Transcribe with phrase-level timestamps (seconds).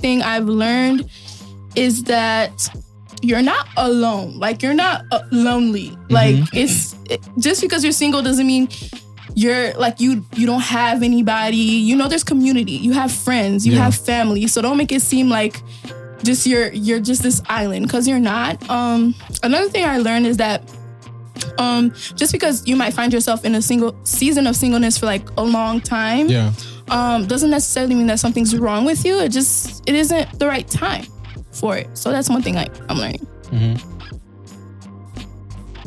[0.00, 1.08] thing I've learned
[1.74, 2.68] is that
[3.22, 4.38] you're not alone.
[4.38, 5.96] Like you're not uh, lonely.
[6.08, 8.68] Like it's it, just because you're single doesn't mean
[9.34, 11.56] you're like you you don't have anybody.
[11.56, 12.72] You know there's community.
[12.72, 13.84] You have friends, you Yeah.
[13.84, 14.46] have family.
[14.46, 15.60] So don't make it seem like
[16.22, 18.68] just you're you're just this island cuz you're not.
[18.70, 20.62] Um another thing I learned is that
[21.58, 25.28] um just because you might find yourself in a single season of singleness for like
[25.36, 26.52] a long time Yeah.
[26.90, 29.18] Um, doesn't necessarily mean that something's wrong with you.
[29.20, 31.06] It just it isn't the right time
[31.52, 31.96] for it.
[31.96, 33.26] So that's one thing I, I'm learning.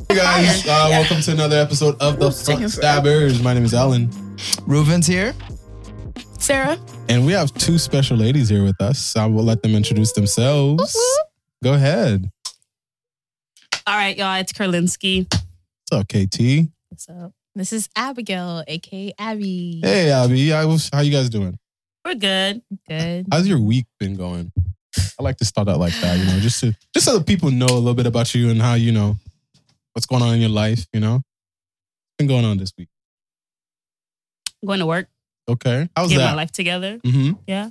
[0.09, 3.41] Hey guys, uh, welcome to another episode of the Front Stabbers.
[3.41, 4.09] My name is Alan.
[4.67, 5.33] Reuven's here.
[6.39, 9.15] Sarah, and we have two special ladies here with us.
[9.15, 10.97] I will let them introduce themselves.
[11.63, 12.29] Go ahead.
[13.85, 14.39] All right, y'all.
[14.39, 15.31] It's Kerlinsky.
[15.31, 16.67] What's up, KT?
[16.89, 17.31] What's up?
[17.55, 19.81] This is Abigail, aka Abby.
[19.83, 20.49] Hey, Abby.
[20.49, 21.57] How, was- how you guys doing?
[22.05, 22.61] We're good.
[22.87, 23.27] Good.
[23.31, 24.51] How's your week been going?
[25.19, 27.51] I like to start out like that, you know, just to just so the people
[27.51, 29.17] know a little bit about you and how you know
[29.93, 30.85] what's going on in your life.
[30.93, 32.89] You know, what's been going on this week.
[34.63, 35.07] I'm going to work.
[35.47, 36.35] Okay, how's Get my that?
[36.35, 36.97] life together.
[36.99, 37.33] Mm-hmm.
[37.47, 37.69] Yeah.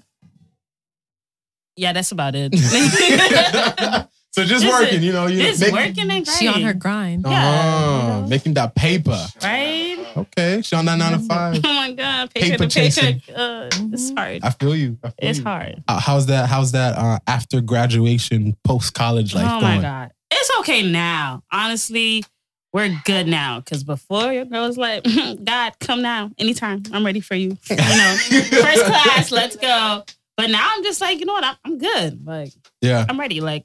[1.77, 2.52] Yeah, that's about it.
[4.33, 7.23] so just Just working, you know, you Just make- working and She on her grinding.
[7.23, 7.27] grind.
[7.27, 8.28] Yeah, you know.
[8.28, 9.27] making that paper.
[9.42, 9.98] Right?
[10.17, 11.61] Okay, she on that nine to five.
[11.64, 12.31] Oh my God.
[12.34, 13.20] Paycheck Paper to paycheck.
[13.25, 13.34] chasing.
[13.34, 14.41] Uh, it's hard.
[14.45, 14.98] I feel you.
[15.03, 15.45] I feel It's you.
[15.45, 15.83] hard.
[15.89, 16.48] Uh, how's that?
[16.48, 19.77] How's that uh, after graduation, post college life oh going?
[19.77, 20.11] my God.
[20.33, 21.42] It's okay now.
[21.53, 22.25] Honestly,
[22.73, 23.58] we're good now.
[23.61, 25.05] Because before, your girl was like,
[25.45, 26.31] God, come now.
[26.39, 26.83] Anytime.
[26.92, 27.56] I'm ready for you.
[27.69, 30.05] You know, first class, let's go.
[30.36, 31.45] But now I'm just like, you know what?
[31.45, 32.25] I'm, I'm good.
[32.27, 33.05] Like, Yeah.
[33.08, 33.41] I'm ready.
[33.41, 33.64] Like,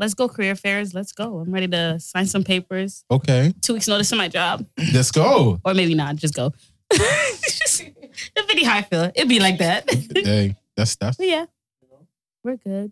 [0.00, 0.92] let's go career fairs.
[0.94, 1.38] Let's go.
[1.38, 3.04] I'm ready to sign some papers.
[3.10, 3.52] Okay.
[3.60, 5.60] Two weeks notice in my job, Let's go.
[5.64, 6.16] or maybe not.
[6.16, 6.52] Just go.
[6.92, 7.84] Just-
[8.34, 9.12] That's pretty how I feel.
[9.14, 9.88] It'd be like that.
[10.14, 11.16] hey, that's that's.
[11.16, 11.44] But yeah,
[12.42, 12.90] we're good.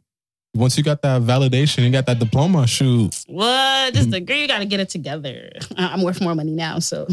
[0.54, 2.66] Once you got that validation, you got that diploma.
[2.66, 3.24] Shoot.
[3.26, 3.92] What?
[3.94, 5.50] This degree, you got to get it together.
[5.76, 7.06] I- I'm worth more money now, so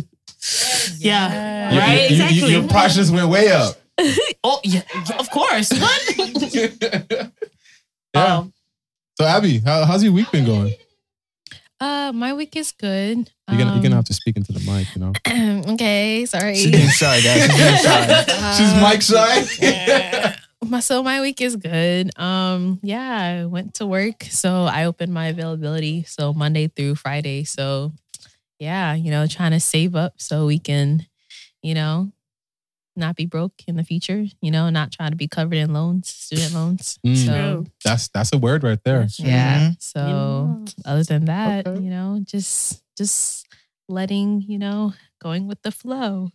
[1.00, 1.94] yeah, You- right.
[2.12, 2.52] you- you- exactly.
[2.52, 3.76] your price just went way up.
[4.44, 4.82] oh yeah,
[5.18, 5.72] of course.
[5.72, 6.54] What?
[6.54, 7.28] yeah.
[8.14, 8.54] Oh, um,
[9.18, 10.74] So Abby, how, how's your week been going?
[11.80, 13.30] Uh, my week is good.
[13.50, 14.88] You're gonna you're gonna Um, have to speak into the mic.
[14.96, 15.64] You know.
[15.74, 16.56] okay, sorry.
[16.56, 17.42] She's being shy, guys.
[17.42, 18.52] She's being shy.
[18.58, 20.36] She's Um, mic shy.
[20.66, 22.18] my so my week is good.
[22.20, 27.44] Um, yeah, I went to work, so I opened my availability so Monday through Friday.
[27.44, 27.92] So,
[28.60, 31.06] yeah, you know, trying to save up so we can,
[31.62, 32.10] you know,
[32.96, 34.26] not be broke in the future.
[34.42, 36.98] You know, not trying to be covered in loans, student loans.
[37.06, 37.26] Mm.
[37.26, 39.08] So, that's that's a word right there.
[39.18, 39.70] yeah.
[39.72, 39.82] Mhm.
[39.82, 41.84] So, other than that, Okay.
[41.84, 43.46] you know, just just
[43.90, 46.30] letting you know, going with the flow.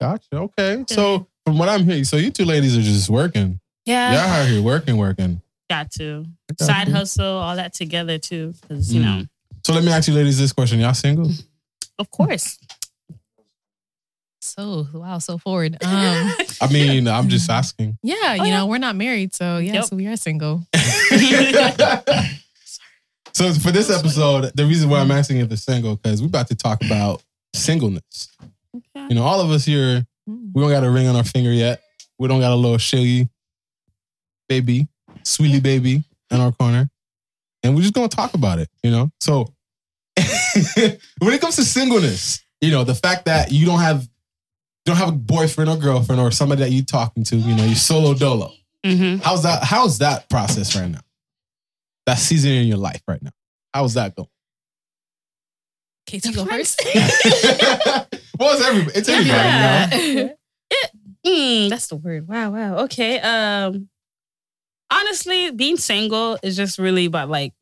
[0.00, 0.26] Gotcha.
[0.36, 0.84] Okay.
[0.88, 3.60] So from what I'm hearing, so you two ladies are just working.
[3.86, 5.40] Yeah, Y'all out here working, working.
[5.70, 6.24] got to
[6.58, 6.92] Got side to.
[6.92, 8.54] hustle, all that together too.
[8.62, 9.04] Because you Mm.
[9.04, 9.24] know,
[9.64, 10.80] So let me ask you ladies this question.
[10.80, 11.30] Y'all single?
[11.98, 12.58] of course.
[14.56, 15.76] So, wow, so forward.
[15.82, 15.90] Um,
[16.60, 17.98] I mean, I'm just asking.
[18.02, 18.58] yeah, Oh, you yeah.
[18.58, 19.84] know, we're not married, so yeah, Yep.
[19.86, 20.64] so we are single.
[23.32, 26.46] so for this episode, the reason why I'm asking if they're single, because we're about
[26.48, 27.22] to talk about
[27.52, 28.28] singleness.
[28.76, 29.06] Okay.
[29.08, 30.52] You know, all of us here, Mm.
[30.54, 31.82] we don't got a ring on our finger yet.
[32.18, 33.28] We don't got a little shilly
[34.48, 34.88] baby,
[35.22, 36.88] sweetie baby in our corner.
[37.62, 39.10] And we're just gonna talk about it, you know?
[39.20, 39.52] So
[41.18, 44.08] when it comes to singleness, you know, the fact that you don't have you
[44.84, 47.74] don't have a boyfriend or girlfriend or somebody that you're talking to, you know, you
[47.74, 48.52] solo dolo.
[48.84, 49.62] hmm How's that?
[49.64, 51.00] How's that process right now?
[52.06, 53.30] That season in your life right now.
[53.72, 54.28] How's that going?
[56.06, 56.82] Katie, you go first.
[56.94, 58.06] well,
[58.54, 58.98] it's everybody.
[58.98, 59.48] It's everybody.
[59.48, 60.34] You know?
[60.70, 60.88] Yeah.
[61.26, 62.26] Mm, that's the word.
[62.28, 62.78] Wow, wow.
[62.84, 63.18] Okay.
[63.20, 63.88] Um
[64.90, 67.52] honestly, being single is just really about like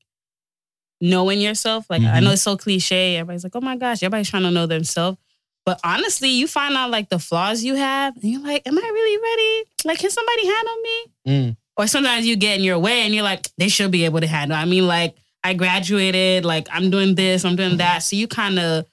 [1.00, 1.86] knowing yourself.
[1.90, 2.24] Like I Mhm.
[2.24, 3.16] know it's so cliche.
[3.16, 5.18] Everybody's like, oh my gosh, everybody's trying to know themselves.
[5.64, 8.80] But honestly, you find out like the flaws you have, and you're like, am I
[8.80, 9.70] really ready?
[9.84, 11.04] Like, can somebody handle me?
[11.28, 11.56] Mm.
[11.76, 14.26] Or sometimes you get in your way and you're like, they should be able to
[14.26, 14.56] handle.
[14.56, 17.98] I mean, like, I graduated, like I'm doing this, I'm doing that.
[17.98, 18.86] So you kind of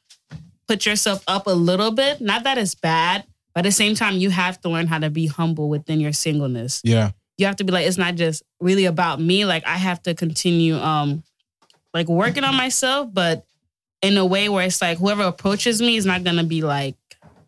[0.67, 2.21] put yourself up a little bit.
[2.21, 3.23] Not that it's bad,
[3.53, 6.13] but at the same time, you have to learn how to be humble within your
[6.13, 6.81] singleness.
[6.83, 7.11] Yeah.
[7.37, 9.45] You have to be like, it's not just really about me.
[9.45, 11.23] Like I have to continue um
[11.93, 13.45] like working on myself, but
[14.01, 16.95] in a way where it's like whoever approaches me is not gonna be like,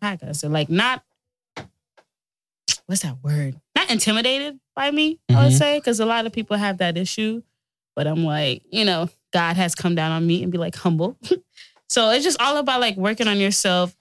[0.00, 1.02] I say, like not
[2.86, 3.58] what's that word?
[3.76, 5.58] Not intimidated by me, I would Mhm.
[5.58, 7.42] say, because a lot of people have that issue.
[7.94, 11.16] But I'm like, you know, God has come down on me and be like humble.
[11.88, 13.94] so it's just all about like working on yourself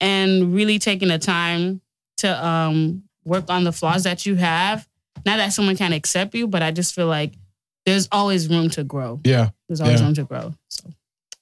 [0.00, 1.80] and really taking the time
[2.18, 4.86] to um work on the flaws that you have
[5.26, 7.32] not that someone can't accept you, but I just feel like
[7.86, 9.20] there's always room to grow.
[9.24, 9.50] Yeah.
[9.68, 10.06] There's always Yeah.
[10.06, 10.54] room to grow.
[10.68, 10.90] So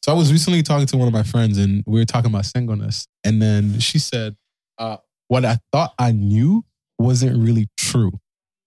[0.05, 2.45] So I was recently talking to one of my friends and we were talking about
[2.45, 3.07] singleness.
[3.23, 4.37] And then she said,
[4.79, 4.97] uh,
[5.29, 6.65] what I thought I knew
[6.99, 8.11] wasn't really true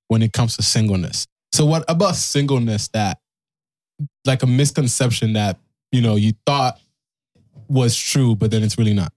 [0.08, 1.28] when it comes to singleness.
[1.52, 3.20] So what about singleness that
[4.24, 5.58] like a misconception that,
[5.92, 6.80] you know, you thought
[7.68, 9.12] was true, but then it's really not.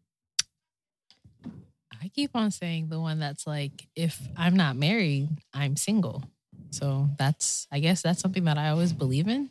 [2.03, 6.25] I keep on saying the one that's like, if I'm not married, I'm single.
[6.71, 9.50] So that's, I guess that's something that I always believe in.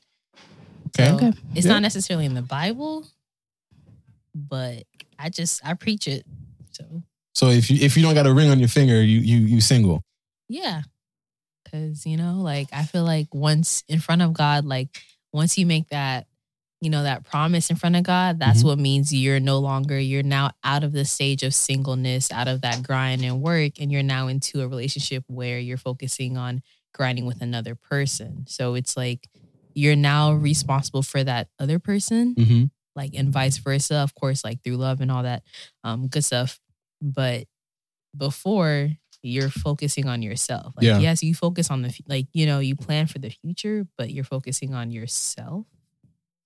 [1.00, 1.10] Okay.
[1.10, 1.38] So Okay.
[1.56, 1.74] It's Yeah.
[1.74, 3.06] not necessarily in the Bible,
[4.36, 4.84] but
[5.20, 6.26] I just, I preach it.
[6.72, 7.04] So
[7.34, 9.62] So if you if you don't got a ring on your finger, you you you
[9.62, 10.04] single.
[10.50, 10.82] yeah.
[11.72, 14.88] Cause, you know, like I feel like once in front of God, like
[15.34, 16.28] once you make that,
[16.80, 18.68] you know, that promise in front of God, that's Mhm.
[18.68, 22.62] what means you're no longer, you're now out of the stage of singleness, out of
[22.62, 26.62] that grind and work, and you're now into a relationship where you're focusing on
[26.94, 28.46] grinding with another person.
[28.48, 29.28] So it's like
[29.78, 32.64] you're now responsible for that other person Mm-hmm.
[32.96, 35.44] like and vice versa of course like through love and all that
[35.84, 36.60] um good stuff
[37.02, 37.46] but
[38.16, 38.90] before
[39.22, 41.00] you're focusing on yourself like Yeah.
[41.00, 44.24] yes you focus on the like you know you plan for the future but you're
[44.24, 45.66] focusing on yourself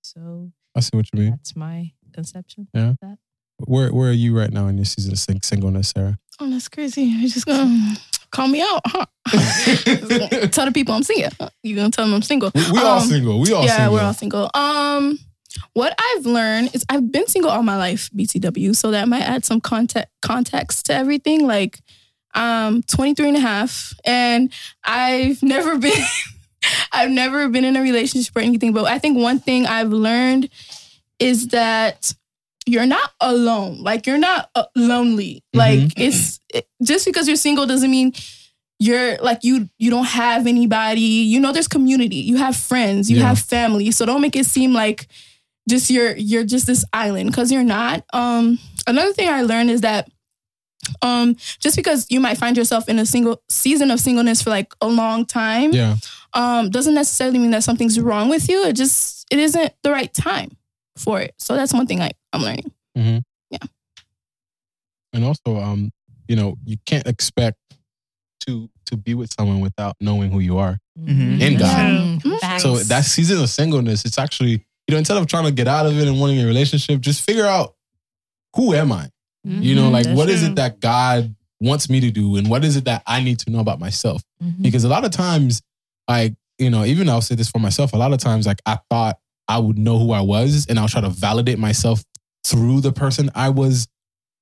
[0.02, 1.30] so I see what you mean.
[1.30, 2.90] that's my conception Yeah.
[2.90, 3.18] of that
[3.66, 6.18] Where where are you right now in your season of sing- singleness, Sarah?
[6.40, 7.02] Oh, that's crazy.
[7.04, 7.94] You're just gonna
[8.32, 9.06] call me out, huh?
[10.48, 11.30] tell the people I'm single.
[11.62, 12.50] You gonna tell them I'm single?
[12.54, 13.40] We, we all Um, single.
[13.40, 13.92] We all yeah, single.
[13.94, 14.50] we're all single.
[14.54, 15.18] Um,
[15.74, 18.74] what I've learned is I've been single all my life, BTW.
[18.74, 21.46] So that might add some context context to everything.
[21.46, 21.78] Like,
[22.34, 24.52] I'm 23 and a half, and
[24.82, 26.02] I've never been.
[26.92, 30.48] I've never been in a relationship or anything, but I think one thing I've learned
[31.18, 32.14] is that
[32.66, 33.82] you're not alone.
[33.82, 35.42] Like you're not uh, lonely.
[35.52, 38.12] Like it's it, just because you're single doesn't mean
[38.78, 41.00] you're like you you don't have anybody.
[41.00, 42.16] You know there's community.
[42.16, 43.28] You have friends, you Yeah.
[43.28, 43.90] have family.
[43.90, 45.06] So don't make it seem like
[45.68, 48.04] just you're you're just this island cuz you're not.
[48.12, 50.08] Um another thing I learned is that
[51.00, 54.74] um just because you might find yourself in a single season of singleness for like
[54.80, 55.96] a long time Yeah.
[56.34, 58.64] um, doesn't necessarily mean that something's wrong with you.
[58.64, 60.56] It just it isn't the right time
[60.96, 61.34] for it.
[61.38, 62.72] So that's one thing I, I'm learning.
[63.50, 63.58] Yeah.
[65.12, 65.90] And also, um,
[66.28, 67.58] you know, you can't expect
[68.46, 70.78] to to be with someone without knowing who you are.
[70.98, 71.40] Mhm.
[71.40, 71.90] In God.
[71.90, 72.60] Mm, Mhm.
[72.60, 75.86] So that season of singleness, it's actually, you know, instead of trying to get out
[75.86, 77.74] of it and wanting a relationship, just figure out
[78.56, 79.08] who am I?
[79.44, 80.50] You know, Mhm, like that's what is true.
[80.50, 83.50] it that God wants me to do and what is it that I need to
[83.50, 84.22] know about myself?
[84.42, 84.62] Mhm.
[84.62, 85.62] Because a lot of times,
[86.08, 88.78] like, you know, even I'll say this for myself, a lot of times, like, I
[88.90, 89.18] thought
[89.48, 92.04] I would know who I was and I'll try to validate myself
[92.44, 93.88] through the person I was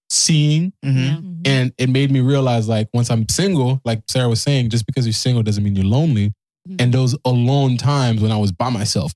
[0.08, 0.72] seeing.
[0.84, 0.96] Mhm.
[0.96, 1.16] Yeah.
[1.16, 1.46] Mhm.
[1.46, 5.06] And it made me realize, like, once I'm single, like Sarah was saying, just because
[5.06, 6.32] you're single doesn't mean you're lonely.
[6.68, 6.80] Mhm.
[6.80, 9.12] And those alone times when I was by myself,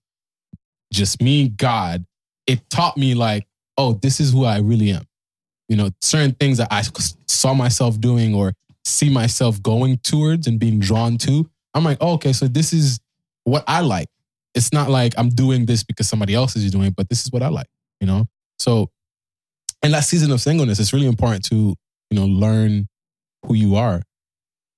[0.92, 2.04] just me, God,
[2.46, 3.46] it taught me, like,
[3.76, 5.04] oh, this is who I really am.
[5.68, 6.82] You know, certain things that I
[7.26, 8.52] saw myself doing or
[8.84, 11.48] see myself going towards and being drawn to.
[11.72, 13.00] I'm like, oh, okay, so this is
[13.44, 14.08] what I like.
[14.54, 17.32] It's not like I'm doing this because somebody else is doing it, but this is
[17.32, 17.66] what I like,
[18.00, 18.26] you know?
[18.58, 18.90] So
[19.82, 21.74] in that season of singleness, it's really important to,
[22.10, 22.86] you know, learn
[23.46, 24.02] who you are.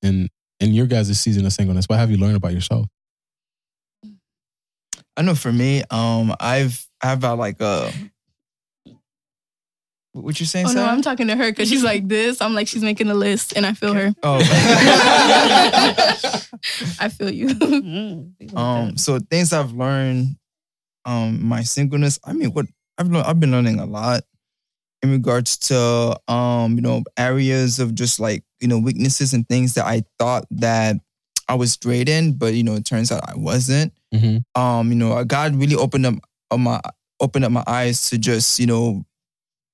[0.02, 0.28] And
[0.61, 2.87] in your guys' season of singleness, what have you learned about yourself?
[5.17, 7.91] I know for me, um, I've I've had like a
[10.12, 12.41] what you saying, Oh no, I'm talking to her because she's like this.
[12.41, 14.15] I'm like she's making a list, and I feel her.
[14.22, 14.39] oh,
[17.01, 17.48] I feel you.
[17.48, 20.36] Mm, we like um, so things I've learned,
[21.05, 22.19] um, my singleness.
[22.24, 22.67] I mean, what
[22.98, 24.22] I've learned, I've been learning a lot
[25.03, 29.74] in regards to um, you know, areas of just like you know weaknesses and things
[29.74, 30.96] that I thought that
[31.48, 33.93] I was great in, but you know, it turns out I wasn't.
[34.15, 34.44] Mhm.
[34.55, 36.15] Um, you know, God really opened up
[36.50, 36.81] uh, my
[37.20, 39.05] opened up my eyes to just you know,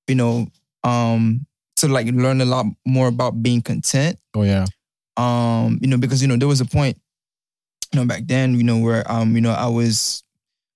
[0.08, 0.46] you know,
[0.84, 4.66] um, to like learn a lot more about being content Oh yeah.
[5.16, 6.96] um you know because you know there was a point
[7.92, 10.22] you know back then you know where um you know I was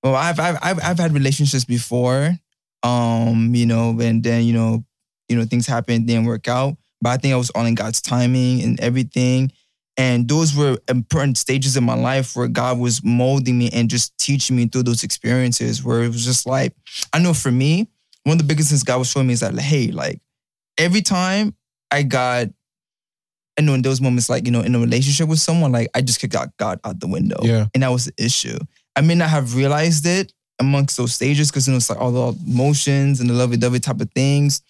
[0.03, 2.37] well I've I've I've, I've had relationships before
[2.83, 4.85] um you know and then you know
[5.29, 8.01] you know things happened didn't work out but I think I was all in God's
[8.01, 9.53] timing and everything
[9.99, 14.17] and those were important stages in my life where God was molding me and just
[14.19, 16.75] teaching me through those experiences where it was just like
[17.13, 17.89] I know for me
[18.25, 20.21] one of the biggest things God was showing me is that like, hey like
[20.79, 21.55] every time
[21.91, 22.49] I got
[23.59, 26.03] I know in those moments, like, you know, in a relationship with someone, like I
[26.03, 27.39] just kicked out God out the window.
[27.43, 27.67] Yeah.
[27.73, 28.59] And that was the issue.
[28.97, 32.33] I may not have realized it amongst those stages because, you know, it's like all
[32.33, 34.63] the emotions and the lovey dovey type of things,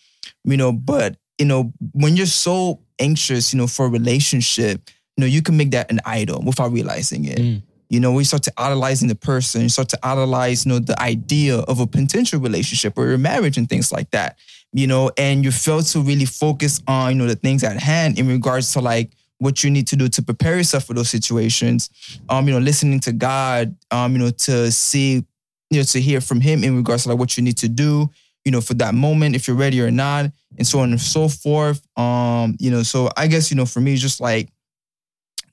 [0.45, 5.23] you know, but, you know, when you're so anxious, you know, for a relationship, you
[5.23, 7.39] know, you can make that an idol without realizing it.
[7.39, 7.63] Mm.
[7.89, 11.01] You know, we start to idolizing the person, you start to idolize, you know, the
[11.01, 14.37] idea of a potential relationship or a marriage and things like that.
[14.73, 18.19] You know, and you fail to really focus on, you know, the things at hand
[18.19, 21.91] in regards to like what you need to do to prepare yourself for those situations.
[22.29, 25.25] Um, you know, listening to God, um, you know, to see,
[25.71, 28.11] you know, to hear from him in regards to like what you need to do,
[28.45, 31.29] you know, for that moment, if you're ready or not, and so on and so
[31.29, 31.87] forth.
[31.99, 34.49] Um, you know, so I guess, you know, for me, it's just like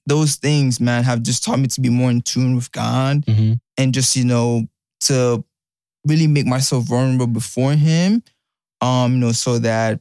[0.06, 3.60] those things, man, have just taught me to be more in tune with God Mhm.
[3.78, 4.68] and just, you know,
[5.02, 5.44] to
[6.06, 8.22] really make myself vulnerable before him.
[8.82, 10.00] Um, you know, so that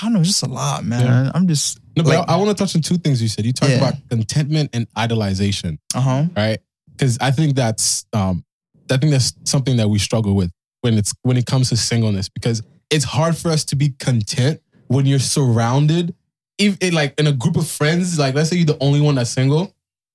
[0.00, 1.00] I don't know, just a lot, man.
[1.24, 1.32] Yeah.
[1.34, 3.44] I'm just No, but Like- I, I want to touch on two things you said.
[3.44, 3.78] You talked Yeah.
[3.78, 6.24] about contentment and idolization, uh-huh.
[6.36, 6.58] right?
[6.92, 8.44] Because I think that's um,
[8.90, 10.50] I think that's something that we struggle with
[10.80, 12.28] when it's when it comes to singleness.
[12.28, 16.14] Because it's hard for us to be content when you're surrounded,
[16.56, 18.18] if in like in a group of friends.
[18.18, 19.74] Like let's say you're the only one that's single.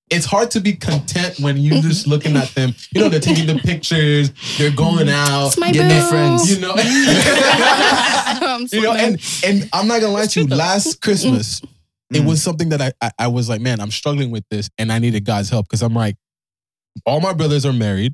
[0.09, 2.75] It's hard to be content when you're just looking at them.
[2.93, 6.09] You know, they're taking the pictures, they're going out, It's my Get new boo.
[6.09, 6.53] friends.
[6.53, 6.73] you know.
[6.75, 10.47] I'm you know, and and I'm not gonna lie to you.
[10.47, 11.61] Last Christmas,
[12.15, 12.27] it Mm.
[12.27, 14.99] was something that I, I I was like, man, I'm struggling with this, and I
[14.99, 16.15] needed God's help because I'm like,
[17.05, 18.13] all my brothers are married,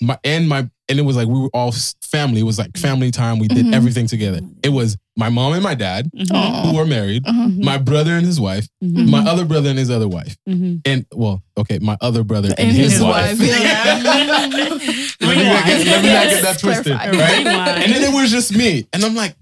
[0.00, 1.72] my and my and it was like we were all
[2.02, 2.40] family.
[2.40, 3.38] It was like family time.
[3.38, 3.74] We did Mhm.
[3.74, 4.40] everything together.
[4.62, 6.64] It was my mom and my dad Mhm.
[6.70, 7.48] Who were married, Uh-huh.
[7.48, 9.08] my brother and his wife, Mhm.
[9.08, 10.80] my other brother and his other wife, Mhm.
[10.84, 13.38] and well, okay, my other brother and, And his, his wife.
[13.38, 14.00] wife, yeah.
[14.02, 14.70] let me not get,
[15.20, 17.18] let me not get that twisted, clarify.
[17.18, 17.38] right?
[17.38, 17.82] Rewind.
[17.84, 19.34] And then it was just me, and I'm like.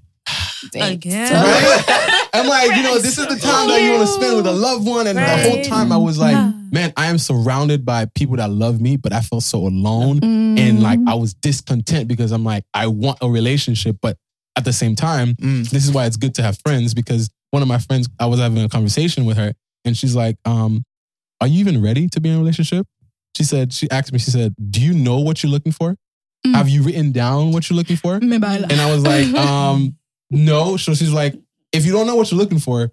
[0.73, 0.93] Dang.
[0.93, 1.33] Again.
[1.33, 2.17] Right?
[2.33, 4.53] I'm like, you know, this is the time that you want to spend with a
[4.53, 5.07] loved one.
[5.07, 6.37] And the whole time I was like,
[6.73, 10.21] man, I am surrounded by people that love me, but I felt so alone.
[10.23, 13.97] And like, I was discontent because I'm like, I want a relationship.
[14.01, 14.17] But
[14.57, 15.69] at the same time, Mm.
[15.71, 18.39] this is why it's good to have friends because one of my friends, I was
[18.41, 19.53] having a conversation with her
[19.85, 20.85] and she's like, um,
[21.41, 22.87] are you even ready to be in a relationship?
[23.37, 25.97] She said, she asked me, she said, do you know what you're looking for?
[26.47, 26.55] Mm.
[26.55, 28.19] Have you written down what you're looking for?
[28.21, 28.37] Me.
[28.37, 29.97] And I was like, um,
[30.31, 30.77] no.
[30.77, 31.35] So she's like,
[31.73, 32.91] if you don't know what you're looking for,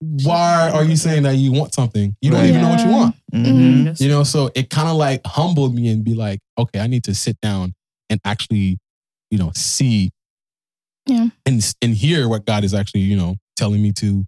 [0.00, 2.14] why are you saying that you want something?
[2.20, 2.48] You don't Right.
[2.50, 2.96] even know what you Yeah.
[2.96, 3.16] want.
[3.32, 4.00] Mhm.
[4.00, 7.04] You know, so it kind of like humbled me and be like, okay, I need
[7.04, 7.74] to sit down
[8.10, 8.78] and actually,
[9.30, 10.10] you know, see
[11.06, 11.28] Yeah.
[11.46, 14.24] and and hear what God is actually, you know, telling me to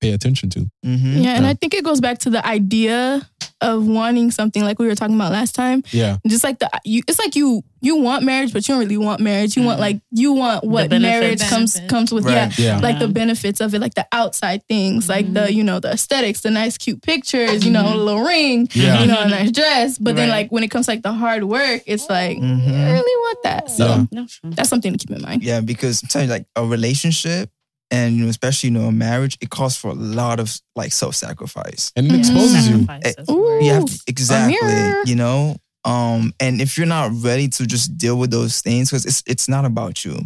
[0.00, 0.60] pay attention to.
[0.84, 1.22] Mhm.
[1.24, 1.48] Yeah, and Yeah.
[1.48, 3.28] I think it goes back to the idea
[3.60, 5.82] of wanting something like we were talking about last time.
[5.90, 6.18] Yeah.
[6.26, 9.20] Just like the you, it's like you you want marriage, but you don't really want
[9.20, 9.56] marriage.
[9.56, 9.82] You want Mhm.
[9.82, 11.02] like you want what benefits.
[11.20, 11.90] marriage comes Benefits.
[11.92, 12.24] comes with.
[12.24, 12.56] Right.
[12.58, 12.78] Yeah, Yeah.
[12.80, 15.52] like the benefits of it, like the outside things, like the mm-hmm.
[15.52, 17.98] you know the aesthetics, the nice cute pictures, you know, mm-hmm.
[17.98, 19.00] a little ring, Yeah.
[19.00, 19.98] you know, a nice dress.
[19.98, 22.38] But then like when it comes to, like the hard work, it's like.
[22.38, 22.74] Mm-hmm.
[22.74, 23.70] I really want that.
[23.70, 24.24] So Yeah.
[24.44, 25.42] That's something to keep in mind.
[25.42, 27.50] Yeah, because I'm telling you, like a relationship
[27.90, 30.92] and you know, especially you know, a marriage, it calls for a lot of like
[30.92, 31.92] self-sacrifice.
[31.96, 32.18] And it Yeah.
[32.18, 32.86] exposes you.
[33.30, 33.58] Ooh.
[33.64, 35.56] You have to, exactly, you know.
[35.84, 39.48] Um, and if you're not ready to just deal with those things, because it's it's
[39.48, 40.18] not about you.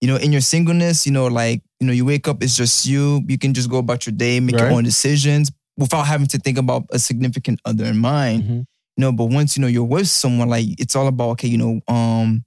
[0.00, 2.86] You know, in your singleness, you know, like you know, you wake up, it's just
[2.86, 3.22] you.
[3.28, 6.58] You can just go about your day, make your own decisions without having to think
[6.58, 8.42] about a significant other in mind.
[8.42, 8.56] Mhm.
[8.96, 11.58] You know, but once you know you're with someone, like it's all about okay, you
[11.58, 12.44] know, um,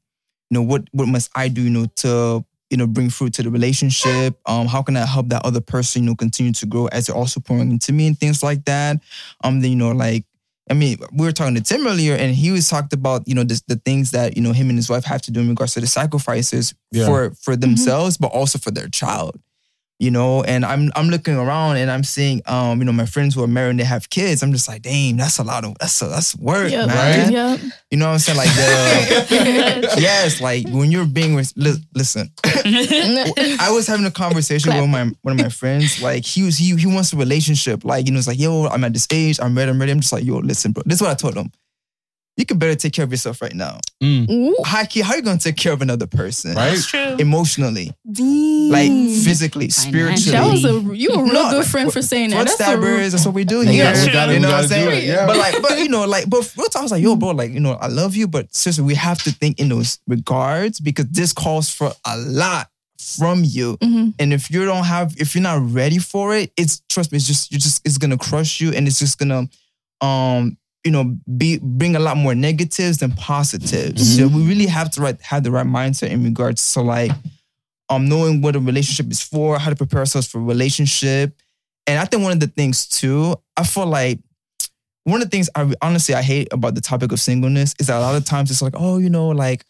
[0.50, 3.43] you know, what what must I do, you know, to you know bring fruit to
[3.43, 4.37] the relationship?
[4.47, 7.15] Um, how can I help that other person, you know, continue to grow as they're
[7.15, 8.97] also pouring into me and things like that?
[9.43, 10.25] Um, then you know, like
[10.69, 13.43] I mean, we were talking to Tim earlier, and he was talked about you know
[13.43, 15.73] this, the things that you know him and his wife have to do in regards
[15.75, 17.05] to the sacrifices Yeah.
[17.05, 19.39] for for themselves, but also for their child.
[20.00, 23.35] You know, and I'm I'm looking around and I'm seeing um you know my friends
[23.35, 24.43] who are married and they have kids.
[24.43, 26.88] I'm just like, damn that's a lot of that's a, that's work, Yep.
[26.88, 27.31] man.
[27.31, 27.59] Yep.
[27.91, 28.38] You know what I'm saying?
[28.38, 32.29] Like the yes, like when you're being res- li- listen.
[32.43, 34.81] I was having a conversation Clap.
[34.81, 36.01] with my one of my friends.
[36.01, 37.85] Like he was he he wants a relationship.
[37.85, 39.39] Like you know, it's like yo, I'm at this age.
[39.39, 39.71] I'm ready.
[39.71, 39.91] I'm ready.
[39.91, 40.83] I'm just like yo, listen, bro.
[40.85, 41.51] This is what I told him.
[42.35, 43.79] You can better take care of yourself right now.
[44.01, 44.27] Mm.
[44.29, 44.55] Ooh.
[44.65, 46.55] How, are you gonna take care of another person?
[46.55, 46.71] Right?
[46.71, 47.15] That's true.
[47.19, 48.69] Emotionally, Dang.
[48.69, 48.89] like
[49.23, 50.31] physically, spiritually.
[50.31, 52.37] That was a you a real No, good friend for saying that.
[52.37, 53.83] Foot That's a, stabbers, that's what we do Yeah, here.
[53.85, 55.07] That's we gotta, You know what I'm saying?
[55.07, 55.27] Yeah.
[55.27, 57.51] But like, but you know, like, but real talk, I was like, yo, bro, like,
[57.51, 61.05] you know, I love you, but seriously, we have to think in those regards because
[61.09, 62.67] this calls for a lot
[62.99, 63.77] from you.
[63.77, 64.15] Mhm.
[64.17, 67.27] And if you don't have, if you're not ready for it, it's trust me, it's
[67.27, 69.47] just you just it's gonna crush you and it's just gonna
[70.01, 74.17] um you know be bring a lot more negatives than positives.
[74.17, 77.11] So we really have to right, have the right mindset in regards to like
[77.89, 81.35] um knowing what a relationship is for, how to prepare ourselves for a relationship.
[81.87, 84.19] And I think one of the things too, I feel like
[85.05, 87.97] one of the things I honestly I hate about the topic of singleness is that
[87.97, 89.65] a lot of times it's like, oh, you know, like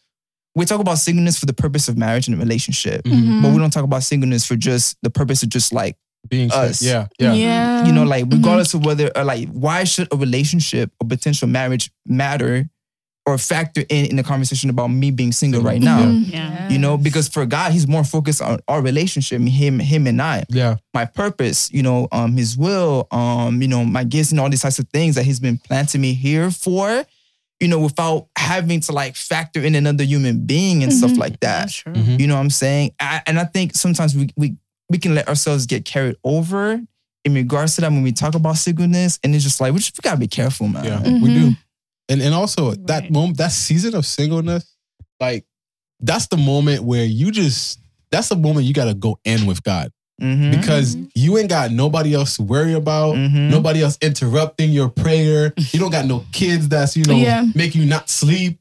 [0.56, 3.14] we talk about singleness for the purpose of marriage and a relationship Mhm.
[3.24, 3.42] Mhm.
[3.42, 5.98] but we don't talk about singleness for just the purpose of just like
[6.30, 6.70] Being straight.
[6.70, 6.82] us.
[6.82, 7.34] Yeah, yeah.
[7.34, 7.86] Yeah.
[7.86, 8.34] you know, like Mhm.
[8.34, 12.70] regardless of whether or like why should a relationship or potential marriage matter
[13.26, 16.00] or factor in in the conversation about me being single right now?
[16.02, 16.32] Mhm.
[16.32, 16.70] Yeah.
[16.70, 20.44] You know, because for God, He's more focused on our relationship, him, him and I.
[20.50, 20.78] Yeah.
[20.94, 24.62] My purpose, you know, um, His will, um, you know, my gifts and all these
[24.62, 27.06] types of things that He's been planting me here for.
[27.60, 31.18] You know, without having to like factor in another human being and stuff Mhm.
[31.18, 31.60] like that.
[31.62, 31.94] That's true.
[31.94, 32.20] Mhm.
[32.20, 32.92] You know what I'm saying?
[33.00, 34.56] I, and I think sometimes we, we
[34.90, 36.82] we can let ourselves get carried over
[37.26, 39.18] in regards to that when we talk about singleness.
[39.24, 40.84] And it's just like, we just we gotta be careful, man.
[40.86, 41.22] Yeah, Mhm.
[41.22, 41.54] we do.
[42.10, 44.66] And and also that moment, that season of singleness,
[45.20, 45.46] like
[46.02, 47.80] that's the moment where you just
[48.12, 49.90] that's the moment you gotta go in with God
[50.22, 50.52] Mhm.
[50.60, 53.16] because you ain't got nobody else to worry about.
[53.16, 53.50] Mhm.
[53.50, 55.54] Nobody else interrupting your prayer.
[55.72, 57.46] You don't got no kids that's, you know, Yeah.
[57.56, 58.60] make you not sleep.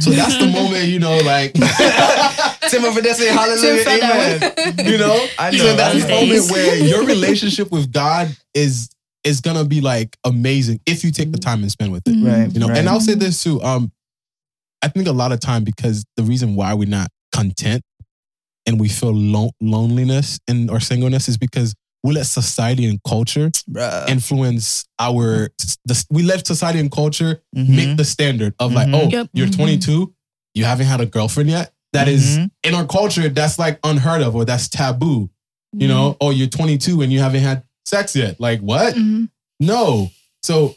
[0.00, 1.54] So that's the moment, you know, like
[2.70, 4.74] Tim over there say hallelujah, Tim amen.
[4.90, 5.26] you know?
[5.38, 6.20] I know, So that's the know.
[6.20, 8.88] moment where your relationship with God is
[9.24, 12.12] is gonna be like amazing if you take the time and spend with it.
[12.24, 12.52] Right.
[12.52, 12.78] You know, right.
[12.78, 13.60] and I'll say this too.
[13.62, 13.90] Um,
[14.82, 17.82] I think a lot of time because the reason why we're not content
[18.66, 23.50] and we feel lo- loneliness in our singleness is because we let society and culture
[23.68, 24.08] Bruh.
[24.08, 25.48] influence our.
[25.86, 27.68] The, we let society and culture Mhm.
[27.68, 28.94] make the standard of like, Mhm.
[28.94, 29.30] oh, Yep.
[29.32, 29.56] you're Mhm.
[29.56, 30.14] 22,
[30.54, 31.72] you haven't had a girlfriend yet.
[31.92, 32.50] That is Mhm.
[32.64, 33.28] in our culture.
[33.28, 35.30] That's like unheard of or that's taboo.
[35.72, 36.16] You know, Mm-hmm.
[36.20, 38.40] oh, you're 22 and you haven't had sex yet.
[38.40, 38.94] Like what?
[38.94, 39.28] Mhm.
[39.60, 40.10] No.
[40.42, 40.74] So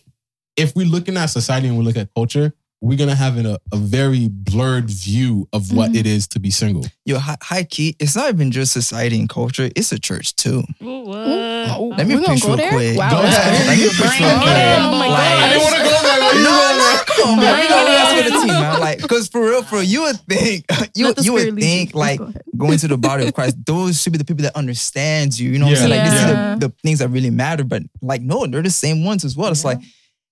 [0.55, 3.77] if we're looking at society and we look at culture, we're gonna have a, a
[3.77, 5.97] very blurred view of what Mhm.
[5.97, 6.85] it is to be single.
[7.05, 10.63] Yo, hi, high key, it's not even just society and culture, it's a church too.
[10.81, 11.17] Ooh, what?
[11.19, 12.71] Oh, Let me we're gonna preach go real there?
[12.71, 12.97] quick.
[12.97, 13.65] Wow, Go that's ahead.
[13.67, 13.83] crazy.
[13.83, 14.55] Let me preach real quick.
[14.79, 15.13] Oh my boy.
[15.13, 15.19] God.
[15.19, 16.19] I didn't want to go there.
[16.19, 17.05] but you No, know no, what?
[17.07, 17.55] come on, man.
[17.55, 18.79] Bring You know it for the team, man.
[18.79, 21.59] Like, because for real, for real, you would think you you would lead you.
[21.59, 24.55] think like go going to the body of Christ, those should be the people that
[24.55, 25.51] understands you.
[25.51, 25.83] You know what Yeah.
[25.83, 26.01] I'm saying?
[26.01, 26.11] Like Yeah.
[26.11, 27.63] these are the, the things that really matter.
[27.65, 29.51] But like, no, they're the same ones as well.
[29.51, 29.79] It's like,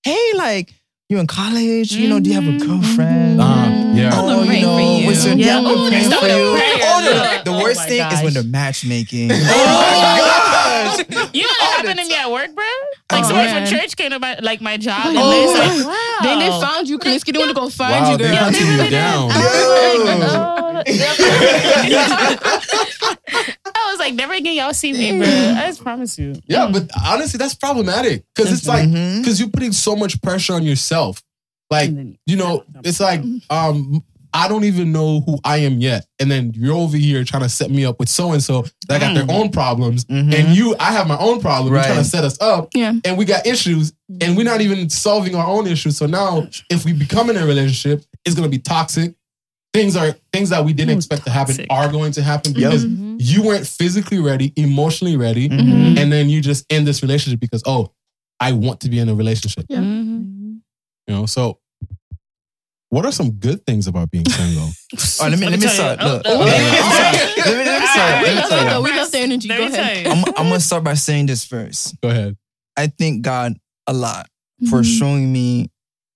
[0.04, 0.74] hey, like
[1.10, 2.68] you're in college, you know, do you have a Mhm.
[2.68, 3.40] girlfriend?
[3.40, 4.12] Uh, yeah.
[4.14, 5.46] Oh, gonna you know, for what's your Yeah.
[5.62, 5.62] yeah.
[5.64, 6.84] Oh, praying for the you.
[6.84, 7.46] Oh, no, Look.
[7.46, 9.32] the Oh worst my thing is when they're matchmaking.
[9.32, 11.00] Oh, gosh!
[11.08, 12.64] You know All that the happened to me at work, bro?
[13.12, 13.68] Like Oh, someone man.
[13.68, 15.30] from church came to my like my job and Oh.
[15.32, 16.18] they was like, wow.
[16.24, 17.32] Then they found you, Kalinsky.
[17.34, 18.36] They want to go find Wow, you, they girl.
[18.36, 19.30] hunted you down.
[19.32, 19.36] I
[19.98, 20.98] was like,
[21.90, 21.98] Yo.
[22.00, 22.18] oh.
[23.76, 25.28] I was like, never again, y'all see me, bro.
[25.28, 26.36] I just promise you.
[26.48, 30.64] Yeah, but honestly, that's problematic because it's like because you're putting so much pressure on
[30.64, 31.22] yourself.
[31.70, 31.92] Like
[32.26, 34.04] you know, it's like um.
[34.34, 37.50] I don't even know who I am yet, and then you're over here trying to
[37.50, 39.34] set me up with so and so that got their Mm.
[39.34, 40.34] own problems, Mhm.
[40.34, 41.68] and you, I have my own problem.
[41.74, 41.86] You're Right.
[41.88, 42.94] trying to set us up, Yeah.
[43.06, 45.98] and we got issues, and we're not even solving our own issues.
[45.98, 49.16] So now, if we become in a relationship, it's gonna be toxic.
[49.74, 52.56] Things are things that we didn't Ooh, expect to happen are going to happen Yep.
[52.72, 53.18] because Mhm.
[53.20, 55.98] you weren't physically ready, emotionally ready, Mhm.
[56.00, 57.92] and then you just end this relationship because oh,
[58.40, 59.66] I want to be in a relationship.
[59.70, 59.82] Yeah.
[59.82, 60.60] You
[61.08, 61.60] know, so
[62.98, 64.70] what are some good things about being single?
[65.22, 66.00] Oh, let me let me start.
[66.00, 67.38] Look, Oh, let me start.
[67.46, 68.12] Let me- let me start.
[68.24, 68.84] Let me love tell it, you.
[68.84, 69.48] We love the energy.
[69.48, 70.06] Let Go me ahead.
[70.06, 70.22] tell you.
[70.26, 72.00] I'm, I'm gonna start by saying this first.
[72.02, 72.36] Go ahead.
[72.76, 73.54] I thank God
[73.86, 74.28] a lot
[74.70, 74.98] for Mhm.
[75.00, 75.70] showing me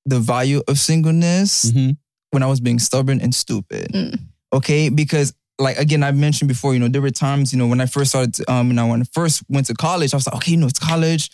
[0.06, 1.98] the value of singleness Mhm.
[2.32, 3.88] when I was being stubborn and stupid.
[3.94, 4.20] Mm.
[4.54, 7.80] Okay, because like again, I've mentioned before, you know, there were times, you know, when
[7.82, 10.26] I first started, to, um, you know, when I first went to college, I was
[10.28, 11.30] like, okay, you know, it's college.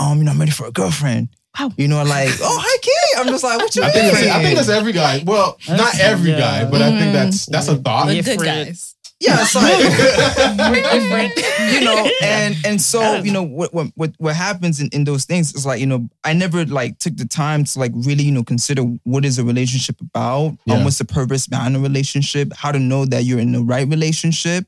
[0.00, 1.28] Um, you know, I'm ready for a girlfriend.
[1.58, 1.70] Wow.
[1.76, 3.20] You know, like, oh, hi, Kay.
[3.20, 4.26] I'm just like, what you I think, that's.
[4.28, 5.22] I think that's every guy.
[5.24, 6.38] Well, not every yeah.
[6.38, 7.12] guy, but I think Mm.
[7.12, 8.06] that's that's a thought.
[8.06, 8.94] The Yeah, good guys.
[9.20, 9.74] Yeah, it's like
[11.72, 15.24] you know, and and so you know what what what, what happens in, in those
[15.24, 18.30] things is like you know I never like took the time to like really you
[18.30, 20.74] know consider what is a relationship about, Yeah.
[20.76, 23.88] um, what's the purpose behind a relationship, how to know that you're in the right
[23.88, 24.66] relationship,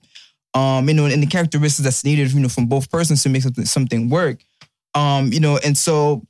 [0.54, 3.42] um, you know, and the characteristics that's needed you know from both persons to make
[3.42, 4.40] something something work,
[4.96, 6.26] um, you know, and so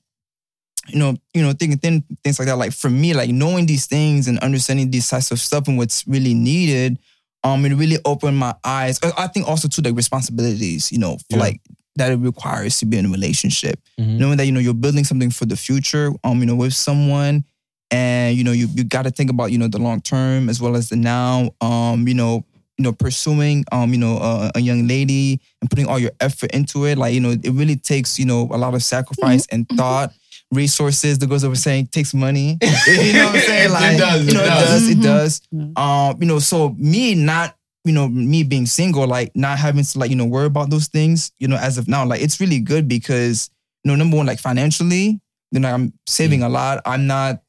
[0.89, 2.57] you know, you know, thinking thin, things like that.
[2.57, 6.07] Like for me, like knowing these things and understanding these types of stuff and what's
[6.09, 6.99] really needed,
[7.45, 8.99] um, it really opened my eyes.
[9.03, 11.39] I- I think also to the responsibilities, you know, for Yeah.
[11.39, 11.61] like
[11.97, 13.79] that it requires to be in a relationship.
[14.01, 14.19] Mhm.
[14.19, 17.45] Knowing that you know you're building something for the future, um, you know, with someone,
[17.91, 20.61] and you know you you got to think about you know the long term as
[20.61, 21.51] well as the now.
[21.61, 22.45] Um, you know,
[22.79, 26.51] you know, pursuing um, you know, a, a young lady and putting all your effort
[26.53, 26.97] into it.
[26.97, 30.13] Like you know, it really takes you know a lot of sacrifice and thought.
[30.53, 32.59] Resources that goes over saying takes money.
[32.87, 33.67] you know what I'm saying?
[33.67, 34.69] It Like does, you know, it it does.
[34.69, 35.41] does, it does.
[35.77, 39.99] Um, you know, so me not, you know, me being single, like not having to
[39.99, 42.59] like, you know, worry about those things, you know, as of now, like it's really
[42.59, 43.49] good because,
[43.85, 45.21] you know, number one, like financially,
[45.53, 46.83] you know, I'm saving a lot.
[46.85, 47.43] I'm not